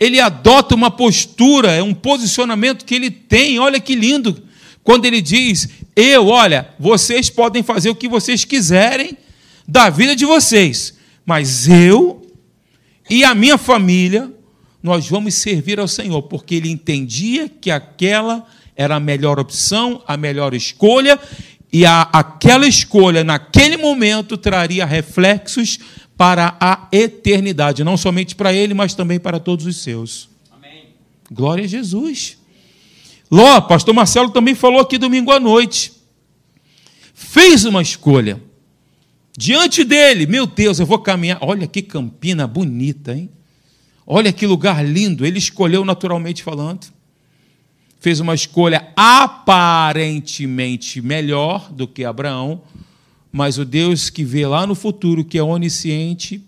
Ele 0.00 0.18
adota 0.18 0.74
uma 0.74 0.90
postura, 0.90 1.70
é 1.70 1.82
um 1.82 1.92
posicionamento 1.92 2.86
que 2.86 2.94
ele 2.94 3.10
tem. 3.10 3.58
Olha 3.58 3.78
que 3.78 3.94
lindo. 3.94 4.42
Quando 4.82 5.04
ele 5.04 5.20
diz: 5.20 5.68
Eu, 5.94 6.28
olha, 6.28 6.70
vocês 6.78 7.28
podem 7.28 7.62
fazer 7.62 7.90
o 7.90 7.94
que 7.94 8.08
vocês 8.08 8.42
quiserem 8.42 9.18
da 9.68 9.90
vida 9.90 10.16
de 10.16 10.24
vocês, 10.24 10.94
mas 11.26 11.68
eu 11.68 12.26
e 13.10 13.22
a 13.22 13.34
minha 13.34 13.58
família, 13.58 14.32
nós 14.82 15.06
vamos 15.06 15.34
servir 15.34 15.78
ao 15.78 15.86
Senhor, 15.86 16.22
porque 16.22 16.54
ele 16.54 16.70
entendia 16.70 17.50
que 17.50 17.70
aquela 17.70 18.46
era 18.74 18.96
a 18.96 19.00
melhor 19.00 19.38
opção, 19.38 20.02
a 20.06 20.16
melhor 20.16 20.54
escolha, 20.54 21.20
e 21.72 21.86
a, 21.86 22.02
aquela 22.12 22.66
escolha, 22.66 23.24
naquele 23.24 23.78
momento, 23.78 24.36
traria 24.36 24.84
reflexos 24.84 25.78
para 26.16 26.54
a 26.60 26.86
eternidade, 26.92 27.82
não 27.82 27.96
somente 27.96 28.34
para 28.34 28.52
ele, 28.52 28.74
mas 28.74 28.94
também 28.94 29.18
para 29.18 29.40
todos 29.40 29.64
os 29.64 29.78
seus. 29.78 30.28
Amém. 30.50 30.88
Glória 31.30 31.64
a 31.64 31.66
Jesus. 31.66 32.36
Ló, 33.30 33.62
pastor 33.62 33.94
Marcelo 33.94 34.30
também 34.30 34.54
falou 34.54 34.80
aqui 34.80 34.98
domingo 34.98 35.32
à 35.32 35.40
noite. 35.40 35.92
Fez 37.14 37.64
uma 37.64 37.80
escolha. 37.80 38.42
Diante 39.34 39.82
dele, 39.82 40.26
meu 40.26 40.46
Deus, 40.46 40.78
eu 40.78 40.84
vou 40.84 40.98
caminhar. 40.98 41.38
Olha 41.40 41.66
que 41.66 41.80
campina 41.80 42.46
bonita, 42.46 43.16
hein? 43.16 43.30
Olha 44.06 44.30
que 44.30 44.46
lugar 44.46 44.84
lindo. 44.84 45.24
Ele 45.24 45.38
escolheu 45.38 45.86
naturalmente 45.86 46.42
falando 46.42 46.92
fez 48.02 48.18
uma 48.18 48.34
escolha 48.34 48.88
aparentemente 48.96 51.00
melhor 51.00 51.72
do 51.72 51.86
que 51.86 52.04
Abraão, 52.04 52.62
mas 53.30 53.58
o 53.58 53.64
Deus 53.64 54.10
que 54.10 54.24
vê 54.24 54.44
lá 54.44 54.66
no 54.66 54.74
futuro, 54.74 55.24
que 55.24 55.38
é 55.38 55.42
onisciente, 55.42 56.42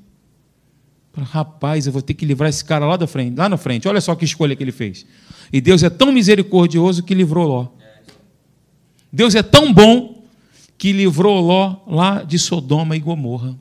rapaz, 1.17 1.87
eu 1.87 1.93
vou 1.93 2.03
ter 2.03 2.15
que 2.15 2.27
livrar 2.27 2.51
esse 2.51 2.65
cara 2.65 2.85
lá 2.85 2.97
da 2.97 3.07
frente, 3.07 3.39
lá 3.39 3.49
na 3.49 3.57
frente. 3.57 3.87
Olha 3.87 4.01
só 4.01 4.17
que 4.17 4.25
escolha 4.25 4.57
que 4.57 4.65
ele 4.65 4.73
fez. 4.73 5.07
E 5.53 5.61
Deus 5.61 5.85
é 5.85 5.91
tão 5.91 6.11
misericordioso 6.11 7.05
que 7.05 7.15
livrou 7.15 7.47
Ló. 7.47 7.69
Deus 9.13 9.37
é 9.37 9.43
tão 9.43 9.73
bom 9.73 10.25
que 10.77 10.91
livrou 10.91 11.41
Ló 11.41 11.77
lá 11.87 12.25
de 12.25 12.37
Sodoma 12.37 12.97
e 12.97 13.01
Gomorra. 13.01 13.57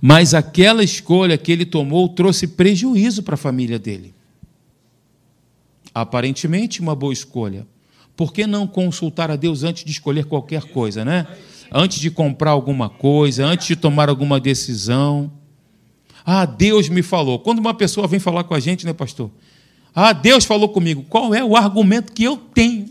Mas 0.00 0.34
aquela 0.34 0.84
escolha 0.84 1.38
que 1.38 1.50
ele 1.50 1.64
tomou 1.64 2.08
trouxe 2.08 2.46
prejuízo 2.46 3.22
para 3.22 3.34
a 3.34 3.38
família 3.38 3.78
dele. 3.78 4.14
Aparentemente, 5.94 6.80
uma 6.80 6.94
boa 6.94 7.12
escolha. 7.12 7.66
Por 8.16 8.32
que 8.32 8.46
não 8.46 8.66
consultar 8.66 9.30
a 9.30 9.36
Deus 9.36 9.62
antes 9.62 9.84
de 9.84 9.90
escolher 9.90 10.26
qualquer 10.26 10.64
coisa, 10.64 11.04
né? 11.04 11.26
Antes 11.72 11.98
de 11.98 12.10
comprar 12.10 12.50
alguma 12.50 12.88
coisa, 12.88 13.44
antes 13.46 13.66
de 13.66 13.76
tomar 13.76 14.08
alguma 14.08 14.38
decisão. 14.38 15.32
Ah, 16.24 16.44
Deus 16.44 16.88
me 16.88 17.02
falou. 17.02 17.38
Quando 17.38 17.60
uma 17.60 17.74
pessoa 17.74 18.06
vem 18.06 18.20
falar 18.20 18.44
com 18.44 18.54
a 18.54 18.60
gente, 18.60 18.84
né, 18.84 18.92
pastor? 18.92 19.30
Ah, 19.94 20.12
Deus 20.12 20.44
falou 20.44 20.68
comigo. 20.68 21.04
Qual 21.08 21.34
é 21.34 21.42
o 21.42 21.56
argumento 21.56 22.12
que 22.12 22.24
eu 22.24 22.36
tenho? 22.36 22.86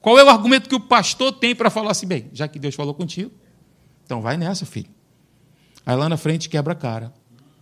Qual 0.00 0.18
é 0.18 0.24
o 0.24 0.28
argumento 0.28 0.68
que 0.68 0.74
o 0.74 0.80
pastor 0.80 1.32
tem 1.32 1.54
para 1.54 1.70
falar 1.70 1.92
assim, 1.92 2.06
bem, 2.06 2.26
já 2.32 2.46
que 2.46 2.58
Deus 2.58 2.74
falou 2.74 2.92
contigo, 2.92 3.30
então 4.04 4.20
vai 4.20 4.36
nessa, 4.36 4.66
filho. 4.66 4.93
Aí 5.84 5.96
lá 5.96 6.08
na 6.08 6.16
frente 6.16 6.48
quebra 6.48 6.72
a 6.72 6.76
cara. 6.76 7.12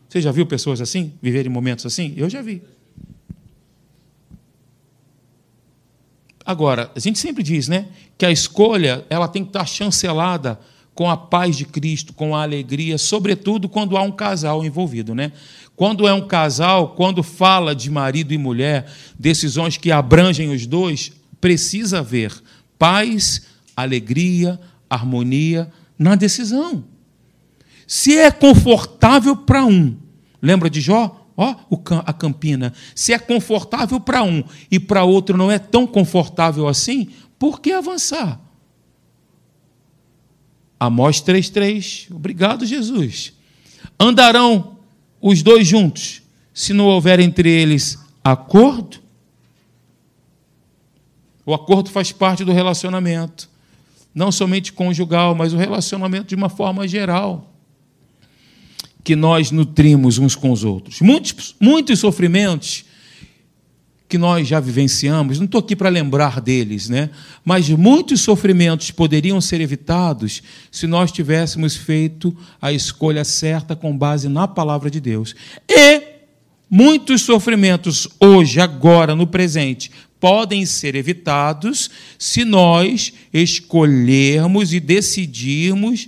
Você 0.09 0.21
já 0.21 0.31
viu 0.31 0.47
pessoas 0.47 0.81
assim? 0.81 1.15
Viverem 1.23 1.51
momentos 1.51 1.87
assim? 1.87 2.15
Eu 2.17 2.29
já 2.29 2.43
vi. 2.43 2.63
Agora, 6.45 6.91
a 6.95 6.99
gente 6.99 7.19
sempre 7.19 7.43
diz, 7.43 7.69
né, 7.69 7.89
que 8.19 8.27
a 8.27 8.31
escolha 8.31 9.07
ela 9.09 9.29
tem 9.29 9.43
que 9.43 9.51
estar 9.51 9.65
chancelada 9.65 10.59
com 10.95 11.09
a 11.09 11.17
paz 11.17 11.57
de 11.57 11.65
Cristo, 11.65 12.13
com 12.13 12.37
a 12.37 12.43
alegria, 12.43 12.99
sobretudo 12.99 13.69
quando 13.69 13.97
há 13.97 14.03
um 14.03 14.13
casal 14.13 14.65
envolvido, 14.65 15.15
né? 15.15 15.33
Quando 15.75 16.07
é 16.07 16.13
um 16.13 16.27
casal, 16.27 16.91
quando 16.91 17.23
fala 17.23 17.75
de 17.75 17.91
marido 17.91 18.35
e 18.35 18.39
mulher, 18.39 18.87
decisões 19.19 19.79
que 19.79 19.91
abrangem 19.91 20.53
os 20.53 20.67
dois, 20.67 21.13
precisa 21.41 22.01
haver 22.01 22.33
paz, 22.79 23.47
alegria, 23.75 24.61
harmonia 24.91 25.73
na 25.99 26.15
decisão. 26.15 26.85
Se 27.87 28.17
é 28.17 28.31
confortável 28.31 29.37
para 29.37 29.65
um, 29.65 29.97
lembra 30.41 30.71
de 30.71 30.81
Jó? 30.81 31.19
Ó, 31.37 31.55
a 32.05 32.13
campina. 32.13 32.73
Se 32.95 33.13
é 33.13 33.19
confortável 33.19 33.99
para 33.99 34.23
um 34.23 34.45
e 34.71 34.79
para 34.79 35.05
outro 35.05 35.37
não 35.37 35.51
é 35.51 35.59
tão 35.59 35.87
confortável 35.87 36.69
assim, 36.69 37.09
por 37.39 37.61
que 37.61 37.73
avançar? 37.73 38.41
Amós 40.79 41.23
3,3. 41.23 42.15
Obrigado, 42.15 42.67
Jesus. 42.67 43.33
Andarão 43.99 44.79
os 45.21 45.43
dois 45.43 45.67
juntos, 45.67 46.23
se 46.53 46.73
não 46.73 46.87
houver 46.87 47.21
entre 47.21 47.49
eles 47.49 47.99
acordo? 48.23 48.99
O 51.45 51.55
acordo 51.55 51.91
faz 51.91 52.13
parte 52.13 52.45
do 52.45 52.53
relacionamento, 52.53 53.49
não 54.15 54.31
somente 54.31 54.73
conjugal, 54.73 55.35
mas 55.35 55.53
o 55.53 55.57
relacionamento 55.57 56.29
de 56.29 56.35
uma 56.35 56.49
forma 56.49 56.87
geral 56.87 57.52
que 59.05 59.17
nós 59.17 59.51
nutrimos 59.51 60.19
uns 60.19 60.35
com 60.35 60.51
os 60.51 60.65
outros. 60.65 61.01
Muitos, 61.01 61.55
muitos 61.61 61.99
sofrimentos 61.99 62.85
que 64.13 64.19
nós 64.19 64.47
já 64.47 64.61
vivenciamos, 64.61 65.39
não 65.39 65.47
estou 65.47 65.59
aqui 65.59 65.75
para 65.75 65.89
lembrar 65.89 66.39
deles, 66.39 66.87
né? 66.87 67.09
mas 67.43 67.71
muitos 67.71 68.21
sofrimentos 68.21 68.91
poderiam 68.91 69.41
ser 69.41 69.63
evitados 69.63 70.43
se 70.71 70.87
nós 70.87 71.11
tivéssemos 71.11 71.77
feito 71.77 72.37
a 72.61 72.71
escolha 72.71 73.25
certa 73.25 73.75
com 73.75 73.97
base 73.97 74.29
na 74.29 74.47
palavra 74.47 74.91
de 74.91 75.01
Deus. 75.01 75.35
E 75.67 76.03
muitos 76.69 77.23
sofrimentos 77.23 78.07
hoje, 78.21 78.61
agora, 78.61 79.17
no 79.17 79.27
presente, 79.27 79.91
podem 80.21 80.67
ser 80.67 80.95
evitados 80.95 81.91
se 82.19 82.45
nós 82.45 83.15
escolhermos 83.33 84.75
e 84.75 84.79
decidirmos 84.79 86.07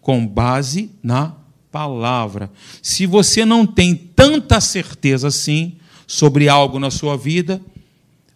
com 0.00 0.26
base 0.26 0.90
na 1.00 1.36
palavra. 1.74 2.52
Se 2.80 3.04
você 3.04 3.44
não 3.44 3.66
tem 3.66 3.96
tanta 3.96 4.60
certeza 4.60 5.26
assim 5.26 5.72
sobre 6.06 6.48
algo 6.48 6.78
na 6.78 6.88
sua 6.88 7.16
vida, 7.16 7.60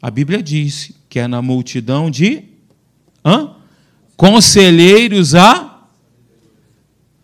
a 0.03 0.11
Bíblia 0.11 0.43
diz 0.43 0.91
que 1.09 1.21
é 1.21 1.29
na 1.29 1.41
multidão 1.41 2.11
de 2.11 2.43
hã? 3.25 3.53
conselheiros 4.17 5.37
a 5.37 5.85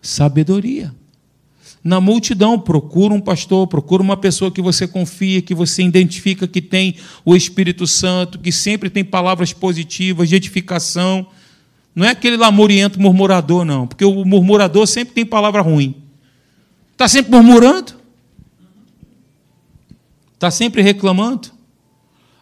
sabedoria. 0.00 0.94
Na 1.82 2.00
multidão, 2.00 2.60
procura 2.60 3.12
um 3.12 3.20
pastor, 3.20 3.66
procura 3.66 4.00
uma 4.00 4.16
pessoa 4.16 4.52
que 4.52 4.62
você 4.62 4.86
confia, 4.86 5.42
que 5.42 5.52
você 5.52 5.82
identifica 5.82 6.46
que 6.46 6.62
tem 6.62 6.94
o 7.24 7.34
Espírito 7.34 7.88
Santo, 7.88 8.38
que 8.38 8.52
sempre 8.52 8.88
tem 8.88 9.04
palavras 9.04 9.52
positivas, 9.52 10.28
de 10.28 10.36
edificação. 10.36 11.26
Não 11.92 12.06
é 12.06 12.10
aquele 12.10 12.36
lamuriento 12.36 13.00
murmurador, 13.00 13.64
não, 13.64 13.84
porque 13.84 14.04
o 14.04 14.24
murmurador 14.24 14.86
sempre 14.86 15.12
tem 15.12 15.26
palavra 15.26 15.60
ruim. 15.60 16.03
Está 16.94 17.08
sempre 17.08 17.32
murmurando? 17.32 17.92
Está 20.34 20.50
sempre 20.50 20.80
reclamando? 20.80 21.50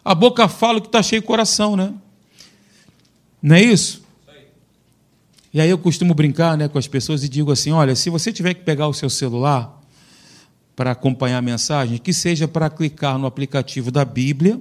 A 0.05 0.15
boca 0.15 0.47
fala 0.47 0.81
que 0.81 0.89
está 0.89 1.03
cheio 1.03 1.23
o 1.23 1.25
coração, 1.25 1.75
né? 1.75 1.95
Não 3.43 3.57
é 3.57 3.63
isso? 3.63 4.03
E 5.55 5.61
aí 5.61 5.69
eu 5.69 5.79
costumo 5.79 6.15
brincar 6.15 6.57
né, 6.57 6.69
com 6.69 6.79
as 6.79 6.87
pessoas 6.87 7.25
e 7.25 7.29
digo 7.29 7.51
assim: 7.51 7.73
olha, 7.73 7.95
se 7.95 8.11
você 8.11 8.33
tiver 8.33 8.55
que 8.55 8.63
pegar 8.63 8.89
o 8.89 8.95
seu 8.95 9.09
celular 9.09 9.81
para 10.77 10.93
acompanhar 10.93 11.39
a 11.39 11.43
mensagem, 11.43 11.99
que 11.99 12.13
seja 12.13 12.47
para 12.47 12.69
clicar 12.69 13.19
no 13.19 13.27
aplicativo 13.27 13.91
da 13.91 14.05
Bíblia 14.05 14.61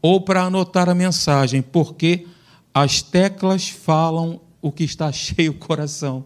ou 0.00 0.20
para 0.20 0.42
anotar 0.42 0.88
a 0.88 0.94
mensagem, 0.94 1.60
porque 1.60 2.26
as 2.72 3.02
teclas 3.02 3.68
falam 3.68 4.40
o 4.62 4.72
que 4.72 4.84
está 4.84 5.10
cheio 5.12 5.52
o 5.52 5.54
coração. 5.54 6.24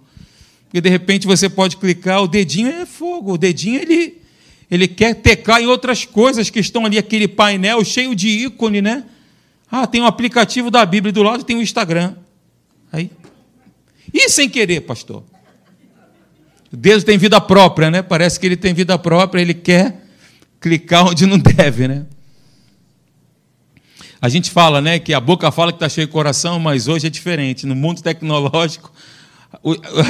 Porque 0.72 0.80
de 0.80 0.88
repente 0.88 1.26
você 1.26 1.50
pode 1.50 1.76
clicar, 1.76 2.22
o 2.22 2.26
dedinho 2.26 2.68
é 2.68 2.86
fogo, 2.86 3.34
o 3.34 3.36
dedinho 3.36 3.78
ele, 3.78 4.22
ele 4.70 4.88
quer 4.88 5.14
teclar 5.16 5.60
em 5.60 5.66
outras 5.66 6.06
coisas 6.06 6.48
que 6.48 6.60
estão 6.60 6.86
ali, 6.86 6.96
aquele 6.96 7.28
painel 7.28 7.84
cheio 7.84 8.14
de 8.14 8.26
ícone, 8.26 8.80
né? 8.80 9.04
Ah, 9.70 9.86
tem 9.86 10.00
um 10.00 10.06
aplicativo 10.06 10.70
da 10.70 10.86
Bíblia 10.86 11.12
do 11.12 11.22
lado 11.22 11.44
tem 11.44 11.56
o 11.56 11.58
um 11.58 11.62
Instagram. 11.62 12.14
Aí. 12.90 13.10
E 14.14 14.30
sem 14.30 14.48
querer, 14.48 14.80
pastor. 14.80 15.22
Deus 16.72 17.04
tem 17.04 17.18
vida 17.18 17.38
própria, 17.38 17.90
né? 17.90 18.00
Parece 18.00 18.40
que 18.40 18.46
ele 18.46 18.56
tem 18.56 18.72
vida 18.72 18.98
própria, 18.98 19.42
ele 19.42 19.52
quer 19.52 20.06
clicar 20.58 21.06
onde 21.06 21.26
não 21.26 21.36
deve, 21.38 21.86
né? 21.86 22.06
A 24.22 24.28
gente 24.30 24.50
fala, 24.50 24.80
né, 24.80 24.98
que 24.98 25.12
a 25.12 25.20
boca 25.20 25.52
fala 25.52 25.70
que 25.70 25.76
está 25.76 25.88
cheio 25.88 26.06
de 26.06 26.12
coração, 26.14 26.58
mas 26.58 26.88
hoje 26.88 27.08
é 27.08 27.10
diferente. 27.10 27.66
No 27.66 27.74
mundo 27.74 28.00
tecnológico, 28.00 28.90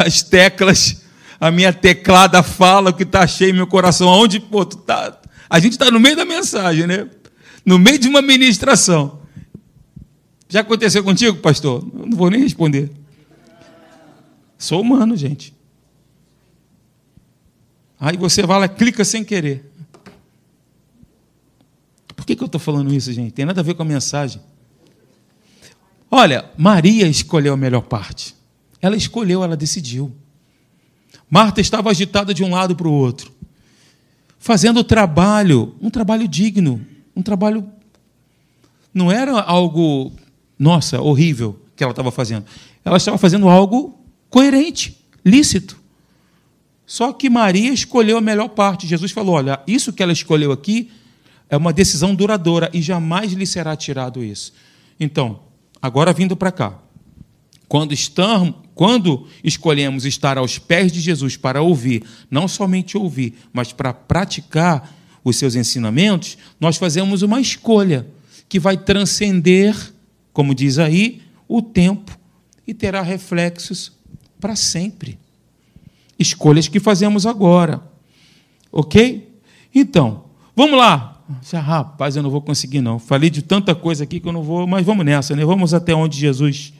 as 0.04 0.22
teclas, 0.22 1.02
a 1.40 1.50
minha 1.50 1.72
teclada 1.72 2.42
fala 2.42 2.90
o 2.90 2.94
que 2.94 3.02
está 3.02 3.26
cheio 3.26 3.54
meu 3.54 3.66
coração. 3.66 4.08
Aonde, 4.08 4.40
pô, 4.40 4.64
tu 4.64 4.76
tá, 4.78 5.20
a 5.48 5.58
gente 5.58 5.72
está 5.72 5.90
no 5.90 6.00
meio 6.00 6.16
da 6.16 6.24
mensagem, 6.24 6.86
né? 6.86 7.08
No 7.64 7.78
meio 7.78 7.98
de 7.98 8.08
uma 8.08 8.22
ministração. 8.22 9.20
Já 10.48 10.60
aconteceu 10.60 11.02
contigo, 11.02 11.38
pastor? 11.38 11.82
Eu 11.94 12.06
não 12.06 12.16
vou 12.16 12.30
nem 12.30 12.40
responder. 12.40 12.90
Sou 14.58 14.80
humano, 14.80 15.16
gente. 15.16 15.54
Aí 17.98 18.16
você 18.16 18.42
vai 18.42 18.60
lá, 18.60 18.68
clica 18.68 19.04
sem 19.04 19.24
querer. 19.24 19.70
Por 22.14 22.26
que, 22.26 22.36
que 22.36 22.42
eu 22.42 22.46
estou 22.46 22.60
falando 22.60 22.92
isso, 22.92 23.12
gente? 23.12 23.32
Tem 23.32 23.44
nada 23.44 23.60
a 23.60 23.64
ver 23.64 23.74
com 23.74 23.82
a 23.82 23.86
mensagem. 23.86 24.40
Olha, 26.10 26.50
Maria 26.56 27.06
escolheu 27.08 27.54
a 27.54 27.56
melhor 27.56 27.82
parte. 27.82 28.34
Ela 28.82 28.96
escolheu, 28.96 29.44
ela 29.44 29.56
decidiu. 29.56 30.12
Marta 31.30 31.60
estava 31.60 31.88
agitada 31.88 32.34
de 32.34 32.42
um 32.42 32.50
lado 32.50 32.74
para 32.76 32.88
o 32.88 32.92
outro, 32.92 33.32
fazendo 34.38 34.80
o 34.80 34.84
trabalho, 34.84 35.74
um 35.80 35.88
trabalho 35.88 36.26
digno, 36.26 36.84
um 37.16 37.22
trabalho. 37.22 37.66
Não 38.92 39.10
era 39.10 39.40
algo, 39.40 40.12
nossa, 40.58 41.00
horrível 41.00 41.58
que 41.76 41.82
ela 41.82 41.92
estava 41.92 42.10
fazendo. 42.10 42.44
Ela 42.84 42.96
estava 42.96 43.16
fazendo 43.16 43.48
algo 43.48 43.98
coerente, 44.28 44.98
lícito. 45.24 45.80
Só 46.84 47.12
que 47.12 47.30
Maria 47.30 47.72
escolheu 47.72 48.18
a 48.18 48.20
melhor 48.20 48.48
parte. 48.48 48.86
Jesus 48.86 49.12
falou: 49.12 49.36
olha, 49.36 49.60
isso 49.66 49.92
que 49.92 50.02
ela 50.02 50.12
escolheu 50.12 50.52
aqui 50.52 50.90
é 51.48 51.56
uma 51.56 51.72
decisão 51.72 52.14
duradoura 52.14 52.68
e 52.72 52.82
jamais 52.82 53.32
lhe 53.32 53.46
será 53.46 53.76
tirado 53.76 54.22
isso. 54.22 54.52
Então, 54.98 55.40
agora 55.80 56.12
vindo 56.12 56.36
para 56.36 56.52
cá. 56.52 56.78
Quando, 57.68 57.92
estamos, 57.92 58.54
quando 58.82 59.28
escolhemos 59.44 60.04
estar 60.04 60.36
aos 60.36 60.58
pés 60.58 60.90
de 60.90 60.98
Jesus 60.98 61.36
para 61.36 61.62
ouvir, 61.62 62.02
não 62.28 62.48
somente 62.48 62.98
ouvir, 62.98 63.34
mas 63.52 63.72
para 63.72 63.94
praticar 63.94 64.92
os 65.22 65.36
seus 65.36 65.54
ensinamentos, 65.54 66.36
nós 66.58 66.78
fazemos 66.78 67.22
uma 67.22 67.40
escolha 67.40 68.04
que 68.48 68.58
vai 68.58 68.76
transcender, 68.76 69.76
como 70.32 70.52
diz 70.52 70.80
aí, 70.80 71.22
o 71.46 71.62
tempo 71.62 72.18
e 72.66 72.74
terá 72.74 73.02
reflexos 73.02 73.92
para 74.40 74.56
sempre. 74.56 75.16
Escolhas 76.18 76.66
que 76.66 76.80
fazemos 76.80 77.24
agora. 77.24 77.80
Ok? 78.72 79.32
Então, 79.72 80.24
vamos 80.56 80.76
lá. 80.76 81.22
Rapaz, 81.52 82.16
eu 82.16 82.22
não 82.24 82.30
vou 82.30 82.42
conseguir, 82.42 82.80
não. 82.80 82.98
Falei 82.98 83.30
de 83.30 83.42
tanta 83.42 83.76
coisa 83.76 84.02
aqui 84.02 84.18
que 84.18 84.26
eu 84.26 84.32
não 84.32 84.42
vou, 84.42 84.66
mas 84.66 84.84
vamos 84.84 85.06
nessa, 85.06 85.36
né? 85.36 85.44
Vamos 85.44 85.72
até 85.72 85.94
onde 85.94 86.18
Jesus 86.18 86.72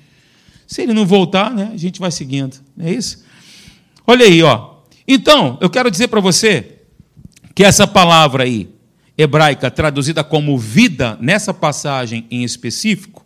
se 0.73 0.81
ele 0.81 0.95
não 0.95 1.05
voltar, 1.05 1.53
né, 1.53 1.71
a 1.75 1.77
gente 1.77 2.01
vai 2.01 2.11
seguindo. 2.11 2.57
É 2.79 2.91
isso? 2.91 3.23
Olha 4.07 4.25
aí, 4.25 4.43
ó. 4.43 4.77
Então, 5.07 5.59
eu 5.61 5.69
quero 5.69 5.91
dizer 5.91 6.09
para 6.09 6.19
você 6.19 6.79
que 7.55 7.63
essa 7.63 7.87
palavra 7.87 8.45
aí, 8.45 8.71
hebraica, 9.17 9.71
traduzida 9.71 10.25
como 10.25 10.57
vida, 10.57 11.19
nessa 11.21 11.53
passagem 11.53 12.27
em 12.31 12.43
específico, 12.43 13.23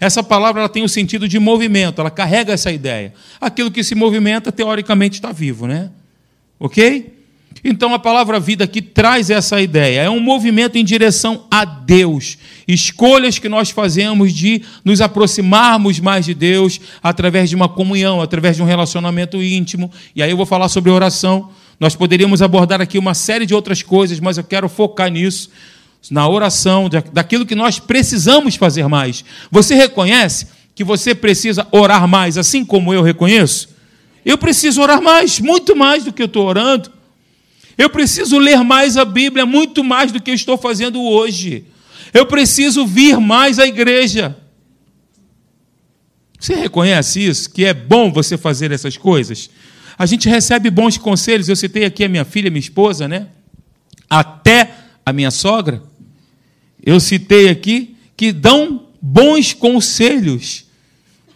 essa 0.00 0.22
palavra 0.22 0.62
ela 0.62 0.68
tem 0.68 0.82
o 0.82 0.88
sentido 0.88 1.28
de 1.28 1.38
movimento, 1.38 2.00
ela 2.00 2.10
carrega 2.10 2.54
essa 2.54 2.72
ideia. 2.72 3.12
Aquilo 3.38 3.70
que 3.70 3.84
se 3.84 3.94
movimenta, 3.94 4.50
teoricamente, 4.50 5.16
está 5.18 5.30
vivo, 5.30 5.66
né? 5.66 5.90
Ok? 6.58 7.17
Então 7.62 7.92
a 7.92 7.98
palavra 7.98 8.38
vida 8.38 8.64
aqui 8.64 8.80
traz 8.80 9.30
essa 9.30 9.60
ideia. 9.60 10.02
É 10.02 10.10
um 10.10 10.20
movimento 10.20 10.76
em 10.76 10.84
direção 10.84 11.44
a 11.50 11.64
Deus. 11.64 12.38
Escolhas 12.66 13.38
que 13.38 13.48
nós 13.48 13.70
fazemos 13.70 14.32
de 14.32 14.62
nos 14.84 15.00
aproximarmos 15.00 15.98
mais 15.98 16.24
de 16.24 16.34
Deus 16.34 16.80
através 17.02 17.50
de 17.50 17.56
uma 17.56 17.68
comunhão, 17.68 18.20
através 18.20 18.56
de 18.56 18.62
um 18.62 18.66
relacionamento 18.66 19.42
íntimo. 19.42 19.90
E 20.14 20.22
aí 20.22 20.30
eu 20.30 20.36
vou 20.36 20.46
falar 20.46 20.68
sobre 20.68 20.90
oração. 20.90 21.50
Nós 21.80 21.94
poderíamos 21.94 22.42
abordar 22.42 22.80
aqui 22.80 22.98
uma 22.98 23.14
série 23.14 23.46
de 23.46 23.54
outras 23.54 23.82
coisas, 23.82 24.18
mas 24.20 24.36
eu 24.36 24.44
quero 24.44 24.68
focar 24.68 25.10
nisso. 25.10 25.50
na 26.10 26.28
oração, 26.28 26.88
daquilo 27.12 27.44
que 27.44 27.56
nós 27.56 27.80
precisamos 27.80 28.54
fazer 28.54 28.86
mais. 28.86 29.24
Você 29.50 29.74
reconhece 29.74 30.46
que 30.74 30.84
você 30.84 31.12
precisa 31.12 31.66
orar 31.72 32.06
mais, 32.06 32.38
assim 32.38 32.64
como 32.64 32.94
eu 32.94 33.02
reconheço? 33.02 33.68
Eu 34.24 34.38
preciso 34.38 34.80
orar 34.80 35.02
mais, 35.02 35.40
muito 35.40 35.74
mais 35.74 36.04
do 36.04 36.12
que 36.12 36.22
eu 36.22 36.26
estou 36.26 36.46
orando. 36.46 36.90
Eu 37.78 37.88
preciso 37.88 38.36
ler 38.38 38.64
mais 38.64 38.96
a 38.96 39.04
Bíblia, 39.04 39.46
muito 39.46 39.84
mais 39.84 40.10
do 40.10 40.20
que 40.20 40.32
eu 40.32 40.34
estou 40.34 40.58
fazendo 40.58 41.00
hoje. 41.00 41.64
Eu 42.12 42.26
preciso 42.26 42.84
vir 42.84 43.20
mais 43.20 43.60
à 43.60 43.66
igreja. 43.66 44.36
Você 46.40 46.56
reconhece 46.56 47.24
isso? 47.24 47.48
Que 47.48 47.64
é 47.64 47.72
bom 47.72 48.12
você 48.12 48.36
fazer 48.36 48.72
essas 48.72 48.96
coisas? 48.96 49.48
A 49.96 50.06
gente 50.06 50.28
recebe 50.28 50.70
bons 50.70 50.98
conselhos. 50.98 51.48
Eu 51.48 51.54
citei 51.54 51.84
aqui 51.84 52.02
a 52.02 52.08
minha 52.08 52.24
filha, 52.24 52.50
minha 52.50 52.58
esposa, 52.58 53.06
né? 53.06 53.28
Até 54.10 54.74
a 55.06 55.12
minha 55.12 55.30
sogra. 55.30 55.80
Eu 56.84 56.98
citei 56.98 57.48
aqui 57.48 57.96
que 58.16 58.32
dão 58.32 58.88
bons 59.00 59.52
conselhos, 59.52 60.64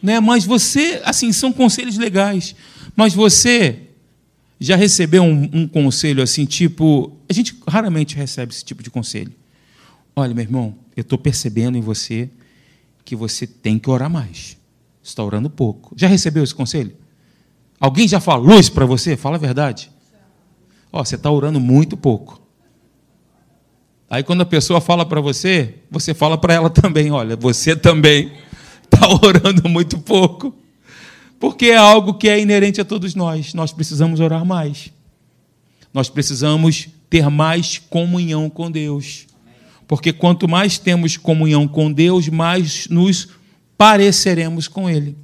né? 0.02 0.18
Mas 0.18 0.44
você, 0.44 1.00
assim, 1.05 1.33
são 1.33 1.52
conselhos 1.52 1.96
legais. 1.98 2.57
Mas 2.96 3.14
você 3.14 3.78
já 4.62 4.77
recebeu 4.77 5.22
um, 5.22 5.51
um 5.53 5.68
conselho 5.68 6.22
assim, 6.22 6.44
tipo, 6.44 7.16
a 7.29 7.33
gente 7.33 7.59
raramente 7.66 8.14
recebe 8.14 8.53
esse 8.53 8.64
tipo 8.64 8.83
de 8.83 8.90
conselho. 8.90 9.33
Olha, 10.14 10.33
meu 10.35 10.44
irmão, 10.44 10.75
eu 10.96 11.01
estou 11.01 11.18
percebendo 11.18 11.77
em 11.77 11.81
você 11.81 12.31
que 13.05 13.16
você 13.16 13.46
tem 13.46 13.79
que 13.79 13.90
orar 13.90 14.09
mais. 14.09 14.57
Está 15.03 15.25
orando 15.25 15.51
pouco. 15.51 15.94
Já 15.96 16.07
recebeu 16.07 16.44
esse 16.44 16.55
conselho? 16.55 16.94
Alguém 17.81 18.07
já 18.07 18.20
falou 18.20 18.59
isso 18.59 18.70
para 18.72 18.87
você? 18.87 19.16
Fala 19.16 19.37
a 19.37 19.40
verdade. 19.40 19.90
Ó, 20.92 21.05
você 21.05 21.16
está 21.16 21.31
orando 21.31 21.59
muito 21.59 21.96
pouco. 21.96 22.40
Aí 24.09 24.22
quando 24.22 24.42
a 24.42 24.46
pessoa 24.46 24.81
fala 24.81 25.05
para 25.05 25.20
você, 25.20 25.77
você 25.90 26.14
fala 26.14 26.38
para 26.38 26.55
ela 26.55 26.70
também, 26.70 27.11
olha, 27.11 27.35
você 27.35 27.75
também 27.75 28.31
está 28.85 29.09
orando 29.27 29.68
muito 29.68 29.98
pouco. 29.98 30.55
Porque 31.42 31.66
é 31.66 31.76
algo 31.76 32.14
que 32.14 32.28
é 32.28 32.38
inerente 32.38 32.81
a 32.81 32.85
todos 32.85 33.16
nós. 33.16 33.52
Nós 33.52 33.72
precisamos 33.72 34.20
orar 34.20 34.44
mais. 34.44 34.92
Nós 35.92 36.09
precisamos 36.09 36.88
ter 37.11 37.28
mais 37.28 37.78
comunhão 37.78 38.48
com 38.48 38.70
Deus. 38.70 39.26
Porque 39.88 40.12
quanto 40.12 40.46
mais 40.46 40.78
temos 40.78 41.16
comunhão 41.16 41.66
com 41.66 41.92
Deus, 41.92 42.28
mais 42.28 42.87
nos 42.87 43.31
pareceremos 43.76 44.68
com 44.68 44.88
Ele. 44.88 45.16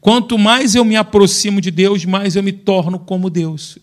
Quanto 0.00 0.36
mais 0.36 0.74
eu 0.74 0.84
me 0.84 0.96
aproximo 0.96 1.60
de 1.60 1.70
Deus, 1.70 2.04
mais 2.04 2.34
eu 2.34 2.42
me 2.42 2.50
torno 2.50 2.98
como 2.98 3.30
Deus. 3.30 3.78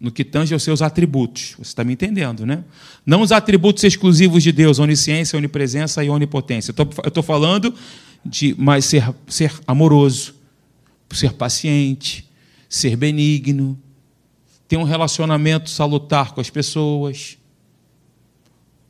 No 0.00 0.10
que 0.10 0.24
tange 0.24 0.52
aos 0.52 0.64
seus 0.64 0.82
atributos. 0.82 1.54
Você 1.58 1.68
está 1.68 1.84
me 1.84 1.92
entendendo, 1.92 2.44
né? 2.44 2.64
Não 3.06 3.20
os 3.20 3.30
atributos 3.30 3.84
exclusivos 3.84 4.42
de 4.42 4.50
Deus, 4.50 4.80
onisciência, 4.80 5.36
onipresença 5.36 6.02
e 6.02 6.10
onipotência. 6.10 6.74
Eu 6.76 7.08
estou 7.08 7.22
falando 7.22 7.72
de 8.26 8.54
mais 8.58 8.84
ser, 8.84 9.14
ser 9.26 9.52
amoroso, 9.66 10.34
ser 11.10 11.32
paciente, 11.32 12.28
ser 12.68 12.96
benigno, 12.96 13.78
ter 14.68 14.76
um 14.76 14.84
relacionamento 14.84 15.70
salutar 15.70 16.32
com 16.32 16.40
as 16.40 16.50
pessoas, 16.50 17.38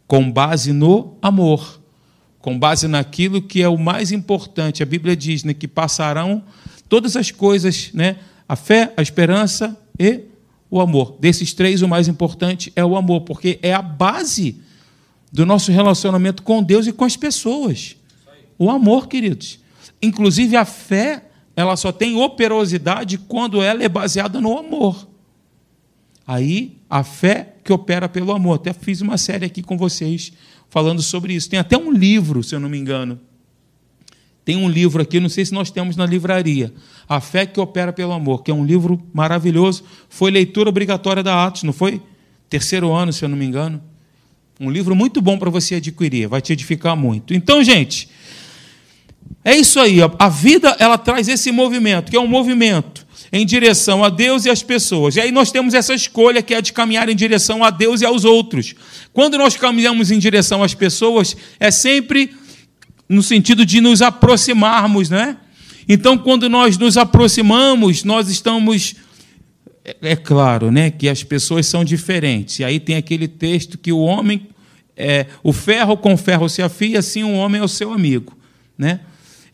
com 0.07 0.31
base 0.31 0.73
no 0.73 1.17
amor 1.21 1.81
com 2.47 2.57
base 2.57 2.87
naquilo 2.87 3.43
que 3.43 3.61
é 3.61 3.69
o 3.69 3.77
mais 3.77 4.13
importante. 4.13 4.81
A 4.81 4.87
Bíblia 4.87 5.17
diz 5.17 5.43
né, 5.43 5.53
que 5.53 5.67
passarão 5.67 6.45
todas 6.89 7.17
as 7.17 7.33
coisas, 7.33 7.91
né, 7.93 8.19
a 8.49 8.55
fé, 8.55 8.95
a 8.97 9.03
esperança 9.03 9.77
e 9.99 10.21
o 10.71 10.81
amor. 10.81 11.17
Desses 11.19 11.53
três, 11.53 11.83
o 11.83 11.89
mais 11.89 12.07
importante 12.07 12.73
é 12.77 12.85
o 12.85 12.97
amor, 12.97 13.23
porque 13.23 13.59
é 13.63 13.75
a 13.75 13.83
base 13.83 14.61
do 15.33 15.45
nosso 15.45 15.73
relacionamento 15.73 16.45
com 16.45 16.63
Deus 16.63 16.87
e 16.87 16.93
com 16.93 17.05
as 17.05 17.17
pessoas. 17.17 17.97
O 18.59 18.71
amor, 18.71 19.09
queridos. 19.09 19.59
Inclusive, 20.01 20.57
a 20.57 20.65
fé, 20.65 21.25
ela 21.55 21.77
só 21.77 21.93
tem 21.93 22.17
operosidade 22.17 23.19
quando 23.19 23.63
ela 23.63 23.83
é 23.83 23.89
baseada 23.89 24.41
no 24.41 24.59
amor. 24.59 25.09
Aí, 26.27 26.77
a 26.91 27.05
fé 27.05 27.57
que 27.63 27.73
opera 27.73 28.09
pelo 28.09 28.33
amor. 28.33 28.55
Até 28.55 28.73
fiz 28.73 29.01
uma 29.01 29.19
série 29.19 29.45
aqui 29.45 29.63
com 29.63 29.77
vocês 29.77 30.33
falando 30.69 31.03
sobre 31.03 31.35
isso. 31.35 31.49
Tem 31.51 31.59
até 31.59 31.77
um 31.77 31.93
livro, 31.93 32.43
se 32.43 32.55
eu 32.55 32.61
não 32.61 32.69
me 32.69 32.79
engano. 32.79 33.21
Tem 34.45 34.57
um 34.57 34.69
livro 34.69 35.03
aqui, 35.03 35.19
não 35.19 35.29
sei 35.29 35.45
se 35.45 35.53
nós 35.53 35.73
temos 35.73 35.97
na 35.97 36.07
livraria, 36.07 36.73
A 37.09 37.21
Fé 37.21 37.45
que 37.45 37.59
Opera 37.59 37.93
pelo 37.93 38.13
Amor, 38.13 38.45
que 38.45 38.51
é 38.53 38.55
um 38.55 38.65
livro 38.65 39.05
maravilhoso. 39.13 39.83
Foi 40.09 40.31
leitura 40.31 40.69
obrigatória 40.69 41.21
da 41.21 41.45
Atos, 41.45 41.65
não 41.65 41.73
foi? 41.73 42.01
Terceiro 42.49 42.93
ano, 42.93 43.13
se 43.13 43.25
eu 43.25 43.29
não 43.29 43.37
me 43.37 43.45
engano. 43.45 43.83
Um 44.61 44.71
livro 44.71 44.95
muito 44.95 45.21
bom 45.21 45.37
para 45.37 45.51
você 45.51 45.75
adquirir, 45.75 46.29
vai 46.29 46.41
te 46.41 46.53
edificar 46.53 46.97
muito. 46.97 47.35
Então, 47.35 47.63
gente, 47.65 48.09
é 49.45 49.57
isso 49.57 49.79
aí. 49.79 49.99
A 50.19 50.29
vida 50.29 50.77
ela 50.79 50.99
traz 50.99 51.29
esse 51.29 51.53
movimento, 51.53 52.11
que 52.11 52.17
é 52.17 52.21
um 52.21 52.27
movimento 52.27 53.07
em 53.33 53.45
direção 53.45 54.05
a 54.05 54.09
Deus 54.09 54.45
e 54.45 54.51
às 54.51 54.63
pessoas. 54.63 55.17
E 55.17 55.21
aí 55.21 55.33
nós 55.33 55.51
temos 55.51 55.75
essa 55.75 55.95
escolha 55.95 56.43
que 56.43 56.55
é 56.55 56.61
de 56.61 56.73
caminhar 56.73 57.09
em 57.09 57.17
direção 57.17 57.63
a 57.63 57.71
Deus 57.71 58.01
e 58.01 58.07
aos 58.07 58.25
outros. 58.25 58.75
Quando 59.13 59.37
nós 59.39 59.57
caminhamos 59.57 60.11
em 60.11 60.19
direção 60.19 60.63
às 60.63 60.75
pessoas, 60.75 61.37
é 61.59 61.71
sempre 61.71 62.35
no 63.09 63.23
sentido 63.23 63.65
de 63.65 63.81
nos 63.81 64.03
aproximarmos, 64.03 65.11
né? 65.11 65.37
Então, 65.89 66.19
quando 66.19 66.49
nós 66.49 66.77
nos 66.77 66.97
aproximamos, 66.97 68.03
nós 68.03 68.29
estamos 68.29 68.97
é, 69.85 69.97
é 70.03 70.17
claro, 70.17 70.73
né, 70.73 70.91
que 70.91 71.09
as 71.09 71.23
pessoas 71.23 71.67
são 71.67 71.85
diferentes. 71.85 72.59
E 72.59 72.65
aí 72.65 72.81
tem 72.81 72.97
aquele 72.97 73.29
texto 73.29 73.79
que 73.79 73.93
o 73.93 73.99
homem 73.99 74.49
é, 74.97 75.27
o 75.43 75.53
ferro 75.53 75.97
com 75.97 76.17
ferro 76.17 76.49
se 76.49 76.63
afia, 76.63 76.99
assim 76.99 77.23
o 77.23 77.29
um 77.29 77.37
homem 77.37 77.61
é 77.61 77.65
o 77.65 77.69
seu 77.69 77.93
amigo, 77.93 78.37
né? 78.79 79.01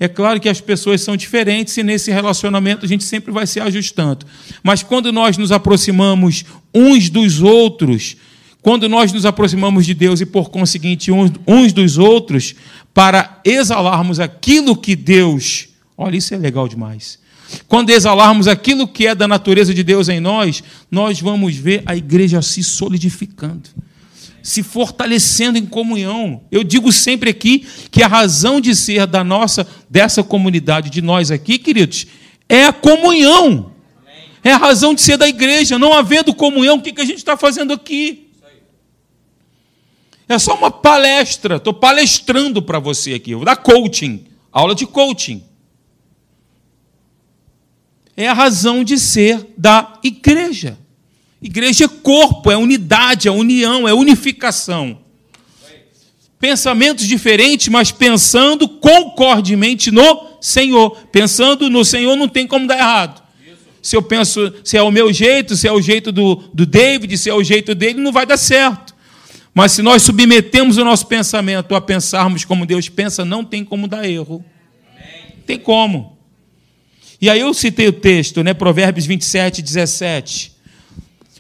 É 0.03 0.09
claro 0.09 0.41
que 0.41 0.49
as 0.49 0.61
pessoas 0.61 1.01
são 1.01 1.17
diferentes 1.17 1.77
e 1.77 1.83
nesse 1.85 2.11
relacionamento 2.11 2.85
a 2.85 2.88
gente 2.88 3.05
sempre 3.05 3.31
vai 3.31 3.47
se 3.47 3.61
ajustando. 3.61 4.27
Mas 4.61 4.83
quando 4.83 5.12
nós 5.12 5.38
nos 5.38 5.53
aproximamos 5.53 6.45
uns 6.75 7.09
dos 7.09 7.41
outros, 7.41 8.17
quando 8.61 8.88
nós 8.88 9.12
nos 9.12 9.25
aproximamos 9.25 9.87
de 9.87 9.95
Deus 9.95 10.21
e, 10.21 10.27
por 10.27 10.51
conseguinte, 10.51 11.12
uns, 11.12 11.73
dos 11.73 11.99
outros, 11.99 12.57
para 12.93 13.41
exalarmos 13.45 14.19
aquilo 14.19 14.77
que 14.77 14.97
Deus. 14.97 15.69
Olha, 15.97 16.17
isso 16.17 16.35
é 16.35 16.37
legal 16.37 16.67
demais. 16.67 17.21
Quando 17.69 17.91
exalarmos 17.91 18.49
aquilo 18.49 18.88
que 18.88 19.07
é 19.07 19.15
da 19.15 19.29
natureza 19.29 19.73
de 19.73 19.85
Deus 19.85 20.09
em 20.09 20.19
nós, 20.19 20.65
nós 20.91 21.21
vamos 21.21 21.55
ver 21.55 21.85
a 21.87 21.95
igreja 21.95 22.43
se 22.43 22.65
solidificando 22.65 23.71
se 24.43 24.63
fortalecendo 24.63 25.57
em 25.57 25.65
comunhão. 25.67 26.43
Eu 26.51 26.65
digo 26.65 26.91
sempre 26.93 27.31
aqui 27.31 27.67
que 27.91 28.03
a 28.03 28.09
razão 28.09 28.61
de 28.61 28.75
ser 28.75 29.07
da 29.07 29.23
nossa, 29.23 29.67
dessa 29.89 30.23
comunidade, 30.23 30.91
de 30.91 31.01
nós 31.01 31.31
aqui, 31.31 31.59
queridos, 31.59 32.07
é 32.49 32.65
a 32.65 32.73
comunhão. 32.73 33.73
É 34.45 34.53
a 34.53 34.57
razão 34.57 34.93
de 34.93 35.01
ser 35.01 35.17
da 35.17 35.29
igreja. 35.29 35.79
Não 35.79 35.93
havendo 35.93 36.35
comunhão, 36.35 36.77
o 36.77 36.83
que 36.83 37.01
a 37.01 37.05
gente 37.05 37.19
está 37.19 37.37
fazendo 37.37 37.73
aqui? 37.73 38.29
É 40.29 40.39
só 40.39 40.55
uma 40.55 40.71
palestra. 40.71 41.57
Estou 41.57 41.75
palestrando 41.75 42.61
para 42.61 42.79
você 42.79 43.15
aqui. 43.15 43.35
vou 43.35 43.45
dar 43.45 43.57
coaching, 43.57 44.25
aula 44.51 44.75
de 44.75 44.87
coaching. 44.87 45.45
É 48.17 48.29
a 48.29 48.33
razão 48.33 48.83
de 48.83 48.99
ser 48.99 49.55
da 49.57 49.99
igreja. 50.03 50.79
Igreja 51.43 51.87
é 51.87 51.89
corpo, 51.89 52.51
é 52.51 52.57
unidade, 52.57 53.27
é 53.27 53.31
união, 53.31 53.89
é 53.89 53.93
unificação. 53.93 54.99
Pensamentos 56.39 57.07
diferentes, 57.07 57.69
mas 57.69 57.91
pensando 57.91 58.69
concordemente 58.69 59.91
no 59.91 60.39
Senhor. 60.41 60.91
Pensando 61.11 61.69
no 61.69 61.85
Senhor 61.85 62.15
não 62.15 62.29
tem 62.29 62.47
como 62.47 62.67
dar 62.67 62.79
errado. 62.79 63.23
Se 63.83 63.97
eu 63.97 64.03
penso, 64.03 64.53
se 64.63 64.77
é 64.77 64.83
o 64.83 64.93
meu 64.93 65.13
jeito, 65.13 65.57
se 65.57 65.67
é 65.67 65.73
o 65.73 65.81
jeito 65.81 66.13
do, 66.13 66.37
do 66.55 66.65
David, 66.65 67.19
se 67.19 67.29
é 67.29 67.35
o 67.35 67.43
jeito 67.43 67.75
dele, 67.75 68.01
não 68.01 68.13
vai 68.13 68.25
dar 68.25 68.37
certo. 68.37 68.95
Mas 69.53 69.73
se 69.73 69.83
nós 69.83 70.03
submetemos 70.03 70.79
o 70.79 70.85
nosso 70.85 71.07
pensamento 71.09 71.75
a 71.75 71.81
pensarmos 71.81 72.45
como 72.45 72.65
Deus 72.65 72.89
pensa, 72.89 73.25
não 73.25 73.45
tem 73.45 73.65
como 73.65 73.89
dar 73.89 74.09
erro. 74.09 74.45
Tem 75.45 75.59
como. 75.59 76.17
E 77.21 77.29
aí 77.29 77.41
eu 77.41 77.53
citei 77.53 77.89
o 77.89 77.93
texto, 77.93 78.43
né? 78.45 78.55
Provérbios 78.55 79.05
27, 79.07 79.61
17. 79.61 80.52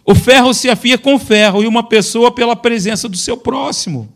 O 0.04 0.14
ferro 0.14 0.52
se 0.52 0.68
afia 0.68 0.98
com 0.98 1.18
ferro 1.18 1.62
e 1.62 1.66
uma 1.66 1.82
pessoa 1.82 2.30
pela 2.32 2.56
presença 2.56 3.08
do 3.08 3.16
seu 3.16 3.36
próximo. 3.36 4.12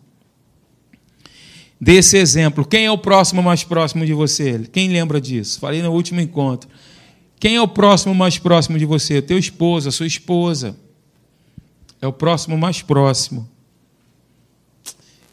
Desse 1.81 2.17
exemplo, 2.17 2.65
quem 2.65 2.87
é 2.87 2.91
o 2.91 2.99
próximo 2.99 3.43
mais 3.43 3.63
próximo 3.63 4.05
de 4.05 4.13
você? 4.13 4.67
Quem 4.73 4.89
lembra 4.89 5.21
disso? 5.21 5.61
Falei 5.61 5.83
no 5.83 5.93
último 5.93 6.21
encontro. 6.21 6.69
Quem 7.39 7.57
é 7.57 7.61
o 7.61 7.69
próximo 7.69 8.15
mais 8.15 8.39
próximo 8.39 8.79
de 8.79 8.85
você? 8.85 9.23
Teu 9.23 9.39
esposo, 9.39 9.89
a 9.89 9.93
sua 9.93 10.07
esposa. 10.07 10.77
É 12.01 12.07
o 12.07 12.13
próximo 12.13 12.57
mais 12.59 12.83
próximo. 12.83 13.49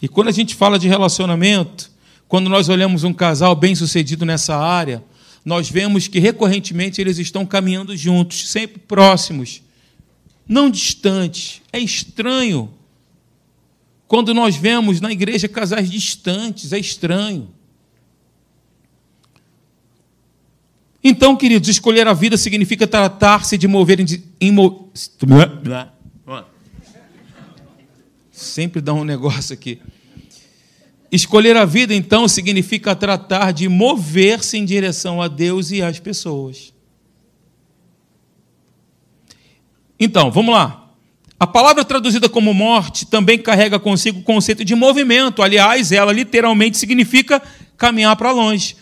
E 0.02 0.08
quando 0.08 0.28
a 0.28 0.32
gente 0.32 0.54
fala 0.54 0.78
de 0.78 0.88
relacionamento, 0.88 1.89
quando 2.28 2.50
nós 2.50 2.68
olhamos 2.68 3.04
um 3.04 3.13
casal 3.13 3.56
bem-sucedido 3.56 4.26
nessa 4.26 4.56
área, 4.56 5.04
nós 5.46 5.70
vemos 5.70 6.08
que 6.08 6.20
recorrentemente 6.20 7.00
eles 7.00 7.18
estão 7.18 7.46
caminhando 7.46 7.96
juntos, 7.96 8.50
sempre 8.50 8.80
próximos 8.80 9.62
não 10.47 10.69
distante. 10.69 11.62
É 11.71 11.79
estranho 11.79 12.73
quando 14.08 14.32
nós 14.34 14.56
vemos 14.56 15.01
na 15.01 15.12
igreja 15.12 15.47
casais 15.47 15.89
distantes, 15.89 16.71
é 16.71 16.77
estranho. 16.77 17.49
Então, 21.03 21.36
queridos, 21.36 21.67
escolher 21.67 22.08
a 22.08 22.13
vida 22.13 22.38
significa 22.38 22.88
tratar-se 22.88 23.58
de 23.58 23.67
mover 23.67 23.99
em. 23.99 24.06
em 24.39 24.51
Sempre 28.32 28.82
dá 28.82 28.93
um 28.93 29.03
negócio 29.03 29.53
aqui. 29.53 29.79
Escolher 31.12 31.58
a 31.58 31.65
vida, 31.65 31.93
então, 31.93 32.27
significa 32.27 32.95
tratar 32.95 33.51
de 33.51 33.67
mover-se 33.67 34.58
em 34.58 34.65
direção 34.65 35.21
a 35.21 35.27
Deus 35.27 35.71
e 35.71 35.82
às 35.82 35.99
pessoas. 35.99 36.72
Então, 40.04 40.30
vamos 40.32 40.54
lá. 40.54 40.89
A 41.39 41.48
palavra 41.48 41.84
traduzida 41.84 42.30
como 42.30 42.54
morte 42.54 43.06
também 43.06 43.38
carrega 43.38 43.80
consigo 43.80 44.20
o 44.20 44.24
conceito 44.24 44.63
de 44.63 44.76
movimento. 44.76 45.42
Aliás, 45.42 45.92
ela 45.92 46.13
literalmente 46.13 46.78
significa 46.78 47.42
caminhar 47.78 48.16
para 48.16 48.32
longe 48.32 48.76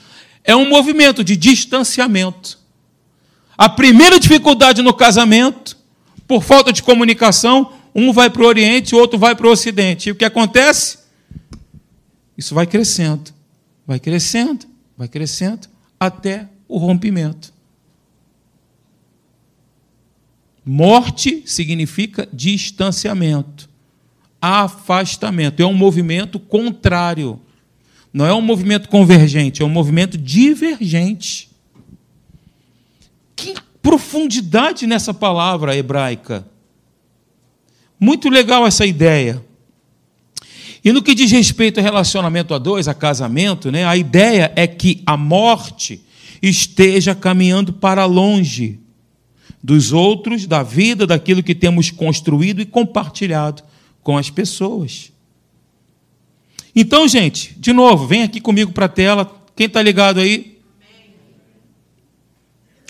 é 0.44 0.56
um 0.56 0.68
movimento 0.68 1.24
de 1.24 1.36
distanciamento. 1.36 2.60
A 3.58 3.70
primeira 3.70 4.20
dificuldade 4.20 4.82
no 4.82 4.94
casamento, 4.94 5.78
por 6.28 6.44
falta 6.44 6.74
de 6.74 6.82
comunicação, 6.82 7.74
um 7.94 8.12
vai 8.12 8.30
para 8.30 8.42
o 8.42 8.46
Oriente, 8.46 8.96
o 8.96 8.98
outro 8.98 9.20
vai 9.20 9.36
para 9.36 9.48
o 9.48 9.52
Ocidente. 9.52 10.10
E 10.10 10.12
o 10.12 10.16
que 10.16 10.26
acontece? 10.26 11.00
Isso 12.38 12.56
vai 12.56 12.66
crescendo, 12.66 13.32
vai 13.86 14.00
crescendo, 14.00 14.66
vai 14.98 15.08
crescendo, 15.08 15.68
até 16.00 16.48
o 16.68 16.78
rompimento. 16.78 17.54
Morte 20.66 21.44
significa 21.46 22.28
distanciamento, 22.32 23.70
afastamento, 24.42 25.62
é 25.62 25.66
um 25.66 25.74
movimento 25.74 26.40
contrário 26.40 27.40
não 28.14 28.26
é 28.26 28.34
um 28.34 28.42
movimento 28.42 28.90
convergente, 28.90 29.62
é 29.62 29.66
um 29.66 29.70
movimento 29.70 30.18
divergente. 30.18 31.50
Que 33.36 33.56
profundidade 33.82 34.86
nessa 34.86 35.14
palavra 35.14 35.76
hebraica. 35.76 36.46
Muito 38.00 38.30
legal 38.30 38.68
essa 38.68 38.86
ideia. 38.86 39.44
E 40.84 40.92
no 40.92 41.02
que 41.02 41.16
diz 41.16 41.32
respeito 41.32 41.80
ao 41.80 41.84
relacionamento 41.84 42.54
a 42.54 42.58
dois, 42.58 42.88
a 42.88 42.94
casamento, 42.94 43.72
né, 43.72 43.86
a 43.86 43.96
ideia 43.96 44.52
é 44.56 44.68
que 44.68 45.02
a 45.06 45.16
morte 45.16 46.04
esteja 46.42 47.16
caminhando 47.16 47.72
para 47.72 48.04
longe 48.06 48.80
dos 49.64 49.92
outros, 49.92 50.48
da 50.48 50.64
vida, 50.64 51.06
daquilo 51.06 51.44
que 51.44 51.54
temos 51.54 51.92
construído 51.92 52.62
e 52.62 52.66
compartilhado 52.66 53.64
com 54.02 54.18
as 54.18 54.30
pessoas. 54.30 55.12
Então, 56.76 57.08
gente, 57.08 57.54
de 57.58 57.74
novo, 57.74 58.08
vem 58.08 58.24
aqui 58.24 58.40
comigo 58.40 58.72
para 58.72 58.86
a 58.86 58.90
tela. 58.90 59.32
Quem 59.56 59.68
está 59.68 59.82
ligado 59.82 60.20
aí? 60.20 60.58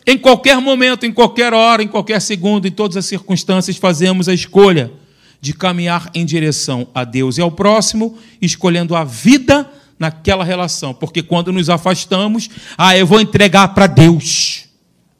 Em 0.05 0.17
qualquer 0.17 0.59
momento, 0.59 1.05
em 1.05 1.11
qualquer 1.11 1.53
hora, 1.53 1.83
em 1.83 1.87
qualquer 1.87 2.21
segundo, 2.21 2.67
em 2.67 2.71
todas 2.71 2.97
as 2.97 3.05
circunstâncias, 3.05 3.77
fazemos 3.77 4.27
a 4.27 4.33
escolha 4.33 4.91
de 5.39 5.53
caminhar 5.53 6.09
em 6.13 6.25
direção 6.25 6.87
a 6.93 7.03
Deus 7.03 7.37
e 7.37 7.41
ao 7.41 7.51
próximo, 7.51 8.17
escolhendo 8.41 8.95
a 8.95 9.03
vida 9.03 9.69
naquela 9.97 10.43
relação. 10.43 10.93
Porque 10.93 11.21
quando 11.21 11.51
nos 11.51 11.69
afastamos, 11.69 12.49
ah, 12.77 12.97
eu 12.97 13.05
vou 13.05 13.19
entregar 13.19 13.69
para 13.69 13.87
Deus. 13.87 14.65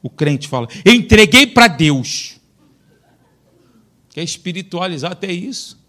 O 0.02 0.10
crente 0.10 0.48
fala, 0.48 0.66
eu 0.84 0.92
entreguei 0.92 1.46
para 1.46 1.68
Deus. 1.68 2.40
Quer 4.10 4.22
espiritualizar 4.22 5.12
até 5.12 5.32
isso? 5.32 5.80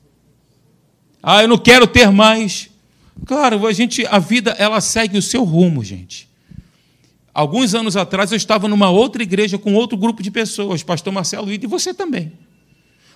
Ah, 1.22 1.42
eu 1.42 1.48
não 1.48 1.58
quero 1.58 1.88
ter 1.88 2.12
mais. 2.12 2.70
Claro, 3.26 3.66
a 3.66 3.74
gente, 3.74 4.06
a 4.06 4.20
vida 4.20 4.52
ela 4.52 4.80
segue 4.82 5.18
o 5.18 5.22
seu 5.22 5.44
rumo, 5.44 5.84
gente. 5.84 6.30
Alguns 7.34 7.74
anos 7.74 7.98
atrás 7.98 8.32
eu 8.32 8.38
estava 8.38 8.68
numa 8.68 8.90
outra 8.90 9.24
igreja 9.24 9.58
com 9.58 9.74
outro 9.74 9.98
grupo 9.98 10.22
de 10.22 10.30
pessoas, 10.30 10.84
pastor 10.84 11.12
Marcelo 11.12 11.52
e 11.52 11.58
você 11.66 11.94
também. 11.94 12.32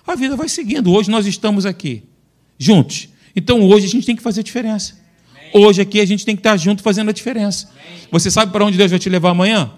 A 0.06 0.16
vida 0.16 0.34
vai 0.34 0.48
seguindo. 0.48 0.90
Hoje 0.92 1.10
nós 1.10 1.26
estamos 1.26 1.64
aqui, 1.64 2.02
juntos. 2.58 3.08
Então 3.36 3.62
hoje 3.62 3.86
a 3.86 3.88
gente 3.88 4.04
tem 4.04 4.16
que 4.16 4.22
fazer 4.22 4.40
a 4.40 4.42
diferença. 4.42 4.98
Hoje 5.52 5.80
aqui 5.80 6.00
a 6.00 6.04
gente 6.04 6.24
tem 6.24 6.34
que 6.34 6.40
estar 6.40 6.56
junto 6.56 6.82
fazendo 6.82 7.10
a 7.10 7.12
diferença. 7.12 7.70
Você 8.10 8.30
sabe 8.30 8.50
para 8.50 8.64
onde 8.64 8.76
Deus 8.76 8.90
vai 8.90 8.98
te 8.98 9.08
levar 9.08 9.30
amanhã? 9.30 9.70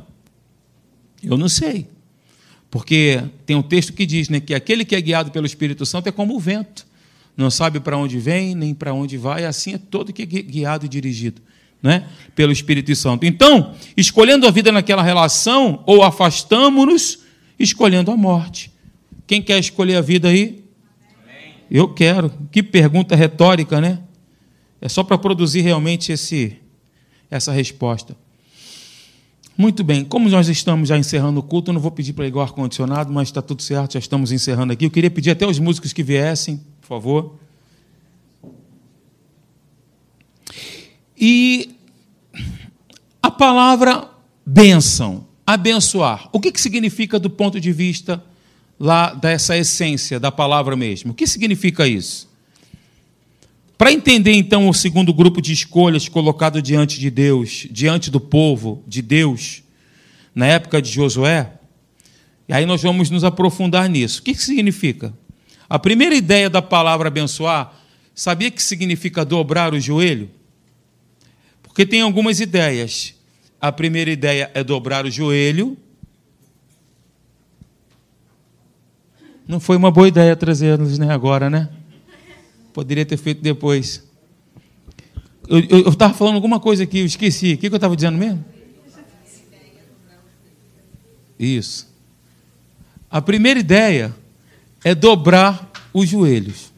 Eu 1.23 1.37
não 1.37 1.49
sei. 1.49 1.89
Porque 2.71 3.23
tem 3.45 3.57
um 3.57 3.63
texto 3.63 3.93
que 3.93 4.07
diz 4.07 4.29
né, 4.29 4.41
que 4.41 4.55
aquele 4.55 4.85
que 4.85 4.95
é 4.95 5.01
guiado 5.01 5.31
pelo 5.31 5.47
Espírito 5.47 5.85
Santo 5.85 6.09
é 6.09 6.13
como 6.13 6.37
o 6.37 6.41
vento 6.41 6.89
não 7.37 7.51
sabe 7.51 7.81
para 7.81 7.97
onde 7.97 8.19
vem, 8.19 8.55
nem 8.55 8.75
para 8.75 8.93
onde 8.93 9.17
vai, 9.17 9.47
assim 9.47 9.73
é 9.73 9.79
todo 9.79 10.13
que 10.13 10.23
é 10.23 10.27
guiado 10.27 10.85
e 10.85 10.89
dirigido 10.89 11.41
né? 11.83 12.07
pelo 12.35 12.53
Espírito 12.53 12.95
Santo. 12.95 13.25
Então, 13.25 13.75
escolhendo 13.97 14.47
a 14.47 14.51
vida 14.51 14.71
naquela 14.71 15.03
relação, 15.03 15.83
ou 15.87 16.03
afastamos-nos, 16.03 17.21
escolhendo 17.59 18.11
a 18.11 18.17
morte. 18.17 18.71
Quem 19.27 19.41
quer 19.41 19.59
escolher 19.59 19.97
a 19.97 20.01
vida 20.01 20.29
aí? 20.29 20.63
Amém. 21.23 21.55
Eu 21.71 21.89
quero. 21.89 22.31
Que 22.51 22.63
pergunta 22.63 23.17
retórica, 23.17 23.81
né? 23.81 24.01
É 24.81 24.89
só 24.89 25.03
para 25.03 25.17
produzir 25.17 25.61
realmente 25.61 26.13
esse, 26.13 26.57
essa 27.31 27.53
resposta. 27.53 28.17
Muito 29.57 29.85
bem, 29.85 30.05
como 30.05 30.29
nós 30.29 30.49
estamos 30.49 30.89
já 30.89 30.97
encerrando 30.97 31.41
o 31.41 31.43
culto, 31.43 31.71
eu 31.71 31.75
não 31.75 31.81
vou 31.81 31.91
pedir 31.91 32.13
para 32.15 32.25
ligar 32.25 32.39
o 32.39 32.43
ar-condicionado, 32.43 33.13
mas 33.13 33.29
está 33.29 33.43
tudo 33.43 33.63
certo, 33.63 33.93
já 33.93 33.99
estamos 33.99 34.33
encerrando 34.33 34.73
aqui. 34.73 34.87
Eu 34.87 34.91
queria 34.91 35.11
pedir 35.11 35.31
até 35.31 35.47
os 35.47 35.59
músicos 35.59 35.93
que 35.93 36.03
viessem 36.03 36.61
favor. 36.81 37.37
E 41.17 41.77
a 43.23 43.31
palavra 43.31 44.09
bênção, 44.47 45.27
abençoar, 45.47 46.31
o 46.33 46.41
que, 46.41 46.51
que 46.51 46.61
significa 46.61 47.19
do 47.19 47.29
ponto 47.29 47.61
de 47.61 47.71
vista 47.71 48.25
lá 48.79 49.13
dessa 49.13 49.55
essência 49.57 50.19
da 50.19 50.33
palavra 50.33 50.75
mesmo? 50.75 51.13
O 51.13 51.15
que 51.15 51.27
significa 51.27 51.87
isso? 51.87 52.30
Para 53.81 53.93
entender 53.93 54.35
então 54.35 54.69
o 54.69 54.75
segundo 54.75 55.11
grupo 55.11 55.41
de 55.41 55.55
escolhas 55.55 56.07
colocado 56.07 56.61
diante 56.61 57.01
de 57.01 57.11
Deus, 57.11 57.67
diante 57.71 58.11
do 58.11 58.21
povo 58.21 58.85
de 58.87 59.01
Deus, 59.01 59.63
na 60.35 60.45
época 60.45 60.83
de 60.83 60.91
Josué, 60.93 61.55
e 62.47 62.53
aí 62.53 62.67
nós 62.67 62.83
vamos 62.83 63.09
nos 63.09 63.25
aprofundar 63.25 63.89
nisso. 63.89 64.21
O 64.21 64.23
que 64.23 64.35
significa? 64.35 65.15
A 65.67 65.79
primeira 65.79 66.15
ideia 66.15 66.51
da 66.51 66.61
palavra 66.61 67.09
abençoar, 67.09 67.75
sabia 68.15 68.51
que 68.51 68.63
significa 68.63 69.25
dobrar 69.25 69.73
o 69.73 69.81
joelho? 69.81 70.29
Porque 71.63 71.87
tem 71.87 72.03
algumas 72.03 72.39
ideias. 72.39 73.15
A 73.59 73.73
primeira 73.73 74.11
ideia 74.11 74.51
é 74.53 74.63
dobrar 74.63 75.07
o 75.07 75.11
joelho. 75.11 75.75
Não 79.49 79.59
foi 79.59 79.79
uma 79.79 79.91
boa 79.91 80.07
ideia 80.07 80.37
trazê-los 80.37 80.99
né, 80.99 81.11
agora, 81.11 81.49
né? 81.49 81.71
Poderia 82.73 83.05
ter 83.05 83.17
feito 83.17 83.43
depois. 83.43 84.03
Eu 85.49 85.89
estava 85.89 86.15
falando 86.15 86.37
alguma 86.37 86.61
coisa 86.61 86.85
aqui, 86.85 87.01
eu 87.01 87.07
esqueci. 87.07 87.55
O 87.55 87.59
que, 87.59 87.69
que 87.69 87.75
eu 87.75 87.77
estava 87.77 87.97
dizendo 87.97 88.17
mesmo? 88.17 88.45
Isso. 91.39 91.89
A 93.11 93.21
primeira 93.21 93.59
ideia 93.59 94.15
é 94.85 94.95
dobrar 94.95 95.71
os 95.93 96.09
joelhos. 96.09 96.71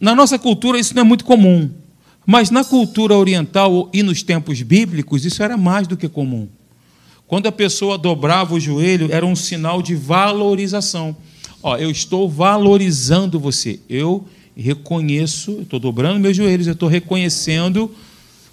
Na 0.00 0.14
nossa 0.14 0.38
cultura 0.38 0.78
isso 0.78 0.94
não 0.94 1.02
é 1.02 1.04
muito 1.04 1.24
comum, 1.24 1.70
mas 2.26 2.50
na 2.50 2.64
cultura 2.64 3.14
oriental 3.14 3.90
e 3.92 4.02
nos 4.02 4.22
tempos 4.22 4.62
bíblicos 4.62 5.24
isso 5.24 5.42
era 5.42 5.56
mais 5.56 5.86
do 5.86 5.96
que 5.96 6.08
comum. 6.08 6.48
Quando 7.26 7.46
a 7.46 7.52
pessoa 7.52 7.96
dobrava 7.96 8.54
o 8.54 8.60
joelho, 8.60 9.12
era 9.12 9.24
um 9.24 9.36
sinal 9.36 9.80
de 9.82 9.94
valorização. 9.94 11.16
Ó, 11.62 11.76
eu 11.76 11.90
estou 11.90 12.28
valorizando 12.28 13.38
você. 13.38 13.78
Eu 13.88 14.26
reconheço, 14.56 15.60
estou 15.62 15.78
dobrando 15.78 16.20
meus 16.20 16.36
joelhos, 16.36 16.66
eu 16.66 16.72
estou 16.72 16.88
reconhecendo 16.88 17.94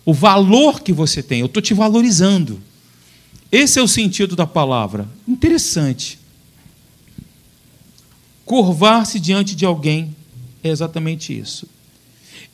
o 0.06 0.14
valor 0.14 0.82
que 0.82 0.94
você 0.94 1.22
tem, 1.22 1.42
eu 1.42 1.48
estou 1.48 1.62
te 1.62 1.74
valorizando. 1.74 2.62
Esse 3.52 3.80
é 3.80 3.82
o 3.82 3.88
sentido 3.88 4.36
da 4.36 4.46
palavra. 4.46 5.08
Interessante. 5.28 6.20
Curvar-se 8.46 9.20
diante 9.20 9.56
de 9.56 9.66
alguém 9.66 10.16
é 10.64 10.70
exatamente 10.70 11.38
isso. 11.38 11.68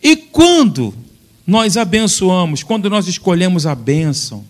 E 0.01 0.15
quando 0.15 0.93
nós 1.45 1.77
abençoamos, 1.77 2.63
quando 2.63 2.89
nós 2.89 3.07
escolhemos 3.07 3.65
a 3.65 3.75
bênção, 3.75 4.45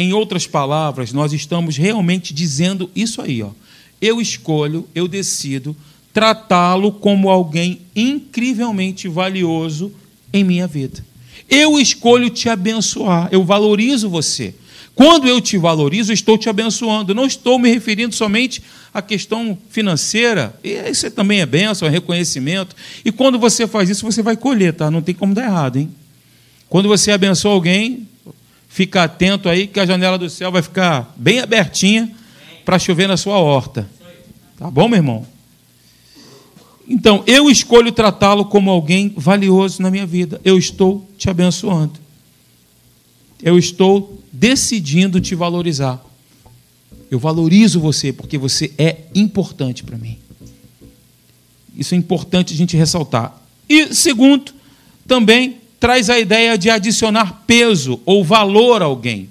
em 0.00 0.14
outras 0.14 0.46
palavras, 0.46 1.12
nós 1.12 1.32
estamos 1.32 1.76
realmente 1.76 2.32
dizendo 2.32 2.90
isso 2.96 3.20
aí, 3.20 3.42
ó. 3.42 3.50
Eu 4.00 4.18
escolho, 4.18 4.88
eu 4.94 5.06
decido 5.06 5.76
tratá-lo 6.12 6.92
como 6.92 7.30
alguém 7.30 7.80
incrivelmente 7.94 9.08
valioso 9.08 9.92
em 10.32 10.44
minha 10.44 10.66
vida. 10.66 11.04
Eu 11.48 11.78
escolho 11.78 12.30
te 12.30 12.48
abençoar, 12.48 13.28
eu 13.32 13.44
valorizo 13.44 14.08
você. 14.08 14.54
Quando 14.94 15.26
eu 15.26 15.40
te 15.40 15.56
valorizo, 15.56 16.12
estou 16.12 16.36
te 16.36 16.50
abençoando. 16.50 17.14
Não 17.14 17.24
estou 17.24 17.58
me 17.58 17.72
referindo 17.72 18.14
somente 18.14 18.62
à 18.92 19.00
questão 19.00 19.56
financeira. 19.70 20.54
E 20.62 20.74
isso 20.90 21.10
também 21.10 21.40
é 21.40 21.46
bênção, 21.46 21.88
é 21.88 21.90
reconhecimento. 21.90 22.76
E 23.02 23.10
quando 23.10 23.38
você 23.38 23.66
faz 23.66 23.88
isso, 23.88 24.04
você 24.04 24.22
vai 24.22 24.36
colher, 24.36 24.74
tá? 24.74 24.90
Não 24.90 25.00
tem 25.00 25.14
como 25.14 25.32
dar 25.34 25.44
errado, 25.44 25.78
hein? 25.78 25.90
Quando 26.68 26.86
você 26.86 27.12
abençoa 27.12 27.52
alguém, 27.52 28.06
fica 28.68 29.04
atento 29.04 29.48
aí 29.48 29.66
que 29.66 29.80
a 29.80 29.86
janela 29.86 30.18
do 30.18 30.28
céu 30.28 30.52
vai 30.52 30.60
ficar 30.60 31.12
bem 31.16 31.40
abertinha 31.40 32.10
para 32.64 32.78
chover 32.78 33.08
na 33.08 33.16
sua 33.16 33.38
horta. 33.38 33.88
Tá 34.58 34.70
bom, 34.70 34.86
meu 34.86 34.98
irmão? 34.98 35.26
Então, 36.92 37.22
eu 37.24 37.48
escolho 37.48 37.92
tratá-lo 37.92 38.44
como 38.44 38.68
alguém 38.68 39.14
valioso 39.16 39.80
na 39.80 39.92
minha 39.92 40.04
vida. 40.04 40.40
Eu 40.44 40.58
estou 40.58 41.08
te 41.16 41.30
abençoando. 41.30 41.92
Eu 43.40 43.56
estou 43.56 44.20
decidindo 44.32 45.20
te 45.20 45.36
valorizar. 45.36 46.04
Eu 47.08 47.20
valorizo 47.20 47.78
você 47.78 48.12
porque 48.12 48.36
você 48.36 48.72
é 48.76 49.02
importante 49.14 49.84
para 49.84 49.96
mim. 49.96 50.18
Isso 51.76 51.94
é 51.94 51.96
importante 51.96 52.52
a 52.52 52.56
gente 52.56 52.76
ressaltar. 52.76 53.40
E 53.68 53.94
segundo, 53.94 54.52
também 55.06 55.58
traz 55.78 56.10
a 56.10 56.18
ideia 56.18 56.58
de 56.58 56.70
adicionar 56.70 57.44
peso 57.46 58.00
ou 58.04 58.24
valor 58.24 58.82
a 58.82 58.86
alguém. 58.86 59.30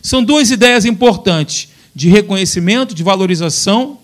São 0.00 0.24
duas 0.24 0.50
ideias 0.50 0.86
importantes: 0.86 1.68
de 1.94 2.08
reconhecimento, 2.08 2.94
de 2.94 3.02
valorização, 3.02 3.98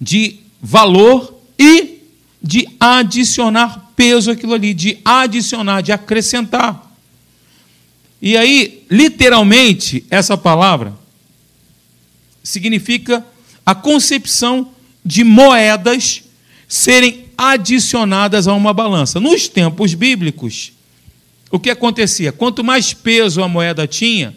de 0.00 0.40
valor 0.60 1.40
e 1.58 2.00
de 2.42 2.68
adicionar 2.78 3.92
peso 3.94 4.30
àquilo 4.30 4.54
ali, 4.54 4.72
de 4.72 4.98
adicionar, 5.04 5.82
de 5.82 5.92
acrescentar. 5.92 6.90
E 8.20 8.36
aí, 8.36 8.84
literalmente, 8.90 10.04
essa 10.10 10.36
palavra 10.36 10.94
significa 12.42 13.24
a 13.64 13.74
concepção 13.74 14.70
de 15.04 15.24
moedas 15.24 16.22
serem 16.68 17.26
adicionadas 17.36 18.46
a 18.46 18.54
uma 18.54 18.72
balança. 18.72 19.18
Nos 19.18 19.48
tempos 19.48 19.94
bíblicos, 19.94 20.72
o 21.50 21.58
que 21.58 21.70
acontecia? 21.70 22.32
Quanto 22.32 22.62
mais 22.62 22.92
peso 22.92 23.42
a 23.42 23.48
moeda 23.48 23.86
tinha, 23.86 24.36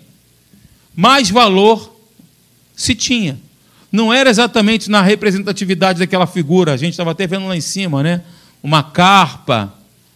mais 0.95 1.29
valor 1.29 1.95
se 2.75 2.95
tinha. 2.95 3.39
Não 3.93 4.11
era 4.11 4.29
exatamente 4.29 4.91
na 4.91 5.01
representatividade 5.01 5.99
daquela 5.99 6.27
figura, 6.27 6.73
a 6.73 6.77
gente 6.77 6.91
estava 6.91 7.11
até 7.11 7.25
vendo 7.25 7.47
lá 7.47 7.55
em 7.55 7.61
cima, 7.61 8.03
né? 8.03 8.21
Uma 8.61 8.83
carpa, 8.83 9.71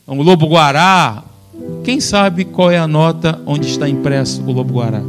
um 0.07 0.21
lobo-guará, 0.21 1.23
quem 1.84 1.99
sabe 1.99 2.45
qual 2.45 2.69
é 2.69 2.78
a 2.78 2.88
nota 2.88 3.41
onde 3.45 3.67
está 3.67 3.88
impresso 3.88 4.41
o 4.41 4.51
Lobo 4.51 4.73
Guará? 4.73 5.01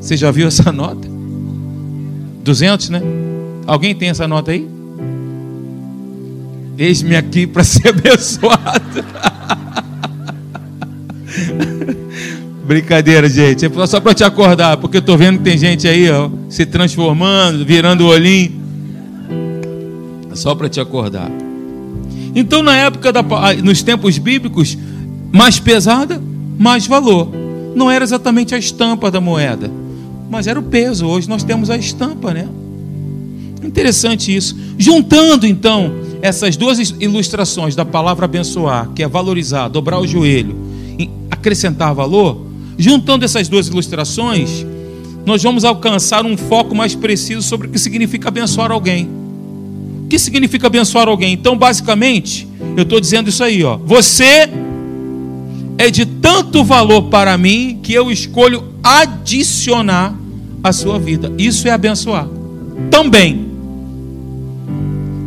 Você 0.00 0.16
já 0.16 0.30
viu 0.30 0.48
essa 0.48 0.70
nota? 0.72 1.08
200, 2.42 2.90
né? 2.90 3.02
Alguém 3.66 3.94
tem 3.94 4.08
essa 4.08 4.26
nota 4.28 4.50
aí? 4.50 4.68
Eis-me 6.78 7.16
aqui 7.16 7.46
para 7.46 7.64
ser 7.64 7.88
abençoado. 7.94 9.04
Brincadeira, 12.66 13.28
gente. 13.28 13.64
É 13.64 13.86
só 13.86 14.00
para 14.00 14.12
te 14.12 14.24
acordar, 14.24 14.76
porque 14.76 14.96
eu 14.96 15.00
estou 15.00 15.16
vendo 15.16 15.38
que 15.38 15.44
tem 15.44 15.56
gente 15.56 15.86
aí 15.86 16.10
ó, 16.10 16.28
se 16.48 16.66
transformando, 16.66 17.64
virando 17.64 18.04
o 18.04 18.08
olhinho. 18.08 18.52
É 20.32 20.34
só 20.34 20.54
para 20.54 20.68
te 20.68 20.80
acordar. 20.80 21.30
Então, 22.34 22.62
na 22.62 22.76
época, 22.76 23.12
da, 23.12 23.22
nos 23.62 23.82
tempos 23.82 24.18
bíblicos, 24.18 24.76
mais 25.32 25.60
pesada, 25.60 26.20
mais 26.58 26.86
valor. 26.88 27.28
Não 27.74 27.88
era 27.90 28.02
exatamente 28.02 28.54
a 28.54 28.58
estampa 28.58 29.10
da 29.10 29.20
moeda, 29.20 29.70
mas 30.28 30.48
era 30.48 30.58
o 30.58 30.62
peso. 30.62 31.06
Hoje 31.06 31.28
nós 31.28 31.44
temos 31.44 31.70
a 31.70 31.76
estampa, 31.76 32.34
né? 32.34 32.48
Interessante 33.62 34.34
isso. 34.34 34.56
Juntando 34.76 35.46
então 35.46 35.92
essas 36.20 36.56
duas 36.56 36.78
ilustrações 36.98 37.76
da 37.76 37.84
palavra 37.84 38.24
abençoar, 38.24 38.90
que 38.94 39.02
é 39.02 39.08
valorizar, 39.08 39.68
dobrar 39.68 40.00
o 40.00 40.06
joelho, 40.06 40.56
acrescentar 41.30 41.94
valor, 41.94 42.45
juntando 42.78 43.24
essas 43.24 43.48
duas 43.48 43.68
ilustrações, 43.68 44.64
nós 45.24 45.42
vamos 45.42 45.64
alcançar 45.64 46.24
um 46.24 46.36
foco 46.36 46.74
mais 46.74 46.94
preciso 46.94 47.42
sobre 47.42 47.66
o 47.66 47.70
que 47.70 47.78
significa 47.78 48.28
abençoar 48.28 48.70
alguém. 48.70 49.08
O 50.04 50.08
que 50.08 50.18
significa 50.18 50.68
abençoar 50.68 51.08
alguém? 51.08 51.32
Então, 51.32 51.56
basicamente, 51.56 52.46
eu 52.76 52.84
estou 52.84 53.00
dizendo 53.00 53.28
isso 53.28 53.42
aí, 53.42 53.64
ó. 53.64 53.76
Você 53.78 54.48
é 55.78 55.90
de 55.90 56.06
tanto 56.06 56.62
valor 56.62 57.04
para 57.04 57.36
mim 57.36 57.80
que 57.82 57.92
eu 57.92 58.10
escolho 58.10 58.62
adicionar 58.82 60.14
a 60.62 60.72
sua 60.72 60.98
vida. 60.98 61.32
Isso 61.36 61.66
é 61.66 61.72
abençoar. 61.72 62.28
Também. 62.88 63.46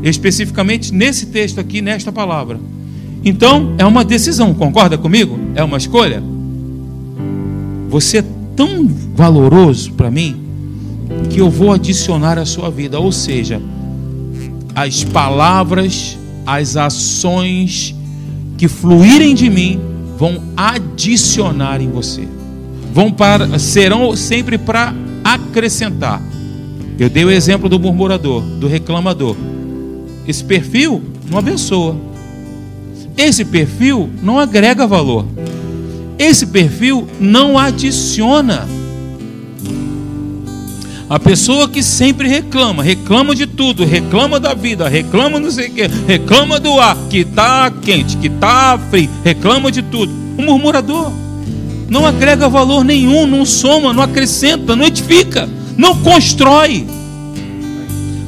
Especificamente 0.01 0.93
nesse 0.93 1.25
texto 1.25 1.59
aqui, 1.59 1.81
nesta 1.81 2.09
palavra. 2.09 2.57
Então, 3.23 3.75
é 3.77 3.85
uma 3.85 4.05
decisão, 4.05 4.53
concorda 4.53 4.97
comigo? 4.97 5.37
É 5.55 5.63
uma 5.63 5.77
escolha. 5.77 6.23
Você 7.89 8.19
é 8.19 8.23
tão 8.55 8.87
valoroso 9.15 9.93
para 9.93 10.11
mim 10.11 10.37
que 11.29 11.39
eu 11.39 11.49
vou 11.49 11.73
adicionar 11.73 12.37
a 12.37 12.45
sua 12.45 12.69
vida. 12.69 12.99
Ou 12.99 13.11
seja, 13.11 13.61
as 14.75 15.03
palavras, 15.03 16.17
as 16.45 16.77
ações 16.77 17.95
que 18.57 18.67
fluírem 18.67 19.33
de 19.33 19.49
mim 19.49 19.79
vão 20.17 20.41
adicionar 20.55 21.81
em 21.81 21.89
você. 21.89 22.27
Vão 22.93 23.11
para, 23.11 23.57
serão 23.57 24.15
sempre 24.15 24.57
para 24.57 24.93
acrescentar. 25.23 26.21
Eu 26.99 27.09
dei 27.09 27.23
o 27.23 27.31
exemplo 27.31 27.69
do 27.69 27.79
murmurador, 27.79 28.41
do 28.41 28.67
reclamador. 28.67 29.35
Esse 30.27 30.43
perfil 30.43 31.01
não 31.29 31.39
abençoa. 31.39 31.95
Esse 33.17 33.45
perfil 33.45 34.09
não 34.21 34.37
agrega 34.37 34.85
valor. 34.85 35.25
Esse 36.19 36.45
perfil 36.47 37.07
não 37.17 37.57
adiciona 37.57 38.67
a 41.09 41.17
pessoa 41.17 41.67
que 41.67 41.81
sempre 41.81 42.27
reclama, 42.27 42.83
reclama 42.83 43.33
de 43.33 43.47
tudo, 43.47 43.85
reclama 43.85 44.39
da 44.39 44.53
vida, 44.53 44.87
reclama 44.87 45.39
não 45.39 45.49
sei 45.49 45.69
o 45.69 45.71
que, 45.71 45.87
reclama 46.05 46.59
do 46.59 46.77
ar 46.77 46.95
que 47.09 47.19
está 47.19 47.71
quente, 47.71 48.17
que 48.17 48.27
está 48.27 48.77
frio, 48.91 49.09
reclama 49.23 49.71
de 49.71 49.81
tudo. 49.81 50.11
O 50.37 50.41
murmurador 50.43 51.11
não 51.89 52.05
agrega 52.05 52.47
valor 52.47 52.83
nenhum, 52.83 53.25
não 53.25 53.45
soma, 53.45 53.93
não 53.93 54.03
acrescenta, 54.03 54.75
não 54.75 54.85
edifica, 54.85 55.49
não 55.77 55.95
constrói. 55.95 56.85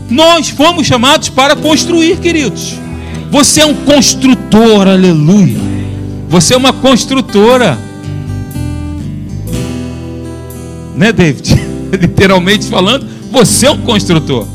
Nós 0.10 0.50
fomos 0.50 0.88
chamados 0.88 1.30
para 1.30 1.56
construir, 1.56 2.18
queridos. 2.20 2.74
Você 3.30 3.62
é 3.62 3.66
um 3.66 3.76
construtor, 3.76 4.88
aleluia. 4.88 5.71
Você 6.32 6.54
é 6.54 6.58
uma 6.58 6.72
construtora. 6.72 7.78
Né, 10.96 11.12
David? 11.12 11.54
literalmente 12.00 12.66
falando, 12.68 13.06
você 13.32 13.68
é 13.68 13.72
um 13.72 13.80
construtor. 13.82 14.48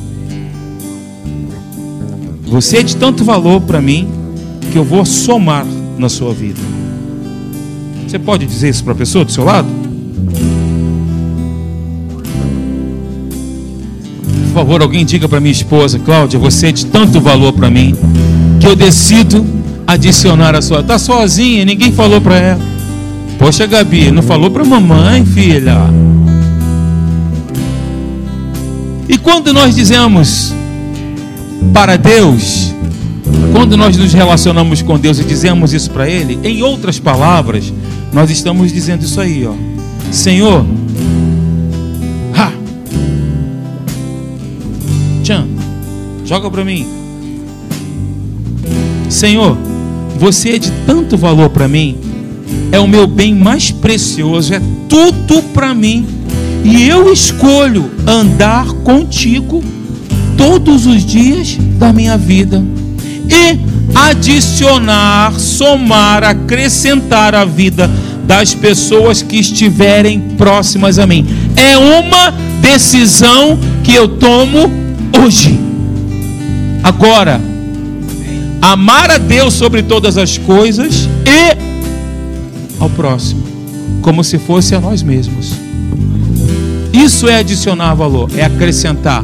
Você 2.46 2.78
é 2.78 2.82
de 2.82 2.96
tanto 2.96 3.24
valor 3.24 3.60
para 3.60 3.80
mim 3.80 4.08
que 4.72 4.78
eu 4.78 4.84
vou 4.84 5.04
somar 5.04 5.66
na 5.98 6.08
sua 6.08 6.32
vida. 6.32 6.60
Você 8.06 8.18
pode 8.18 8.46
dizer 8.46 8.70
isso 8.70 8.82
para 8.82 8.92
a 8.92 8.96
pessoa 8.96 9.24
do 9.24 9.32
seu 9.32 9.44
lado? 9.44 9.68
Por 14.44 14.54
favor, 14.54 14.80
alguém 14.80 15.04
diga 15.04 15.28
para 15.28 15.40
minha 15.40 15.52
esposa, 15.52 15.98
Cláudia, 15.98 16.38
você 16.38 16.68
é 16.68 16.72
de 16.72 16.86
tanto 16.86 17.20
valor 17.20 17.52
para 17.52 17.68
mim 17.68 17.94
que 18.58 18.66
eu 18.66 18.74
decido 18.74 19.44
adicionar 19.86 20.54
a 20.54 20.62
sua. 20.62 20.82
Tá 20.82 20.98
sozinha, 20.98 21.64
ninguém 21.64 21.92
falou 21.92 22.20
para 22.20 22.36
ela. 22.36 22.60
Poxa, 23.38 23.66
Gabi, 23.66 24.10
não 24.10 24.22
falou 24.22 24.50
para 24.50 24.64
mamãe, 24.64 25.24
filha. 25.24 25.78
E 29.08 29.16
quando 29.18 29.52
nós 29.52 29.74
dizemos 29.74 30.52
para 31.72 31.96
Deus, 31.96 32.74
quando 33.52 33.76
nós 33.76 33.96
nos 33.96 34.12
relacionamos 34.12 34.82
com 34.82 34.98
Deus 34.98 35.18
e 35.18 35.24
dizemos 35.24 35.72
isso 35.72 35.90
para 35.90 36.08
Ele, 36.08 36.38
em 36.42 36.62
outras 36.62 36.98
palavras, 36.98 37.72
nós 38.12 38.30
estamos 38.30 38.72
dizendo 38.72 39.04
isso 39.04 39.20
aí, 39.20 39.46
ó. 39.46 39.54
Senhor, 40.10 40.64
ha, 42.34 42.52
tchan, 45.22 45.46
joga 46.24 46.50
para 46.50 46.64
mim. 46.64 46.86
Senhor, 49.08 49.56
você 50.16 50.50
é 50.50 50.58
de 50.58 50.70
tanto 50.86 51.16
valor 51.16 51.50
para 51.50 51.68
mim, 51.68 51.96
é 52.72 52.78
o 52.78 52.88
meu 52.88 53.06
bem 53.06 53.34
mais 53.34 53.70
precioso, 53.70 54.54
é 54.54 54.60
tudo 54.88 55.42
para 55.52 55.74
mim 55.74 56.06
e 56.64 56.88
eu 56.88 57.12
escolho 57.12 57.90
andar 58.06 58.66
contigo 58.82 59.62
todos 60.36 60.86
os 60.86 61.04
dias 61.04 61.56
da 61.78 61.92
minha 61.92 62.16
vida 62.16 62.62
e 63.28 63.58
adicionar, 63.94 65.32
somar, 65.38 66.24
acrescentar 66.24 67.34
a 67.34 67.44
vida 67.44 67.90
das 68.24 68.52
pessoas 68.52 69.22
que 69.22 69.36
estiverem 69.36 70.20
próximas 70.36 70.98
a 70.98 71.06
mim. 71.06 71.24
É 71.56 71.76
uma 71.76 72.32
decisão 72.60 73.58
que 73.84 73.94
eu 73.94 74.08
tomo 74.08 74.70
hoje. 75.24 75.58
Agora, 76.82 77.40
amar 78.72 79.12
a 79.12 79.18
Deus 79.18 79.54
sobre 79.54 79.82
todas 79.82 80.18
as 80.18 80.38
coisas 80.38 81.08
e 81.24 82.82
ao 82.82 82.90
próximo, 82.90 83.44
como 84.02 84.24
se 84.24 84.38
fosse 84.38 84.74
a 84.74 84.80
nós 84.80 85.04
mesmos. 85.04 85.52
Isso 86.92 87.28
é 87.28 87.36
adicionar 87.36 87.94
valor, 87.94 88.28
é 88.36 88.42
acrescentar. 88.42 89.22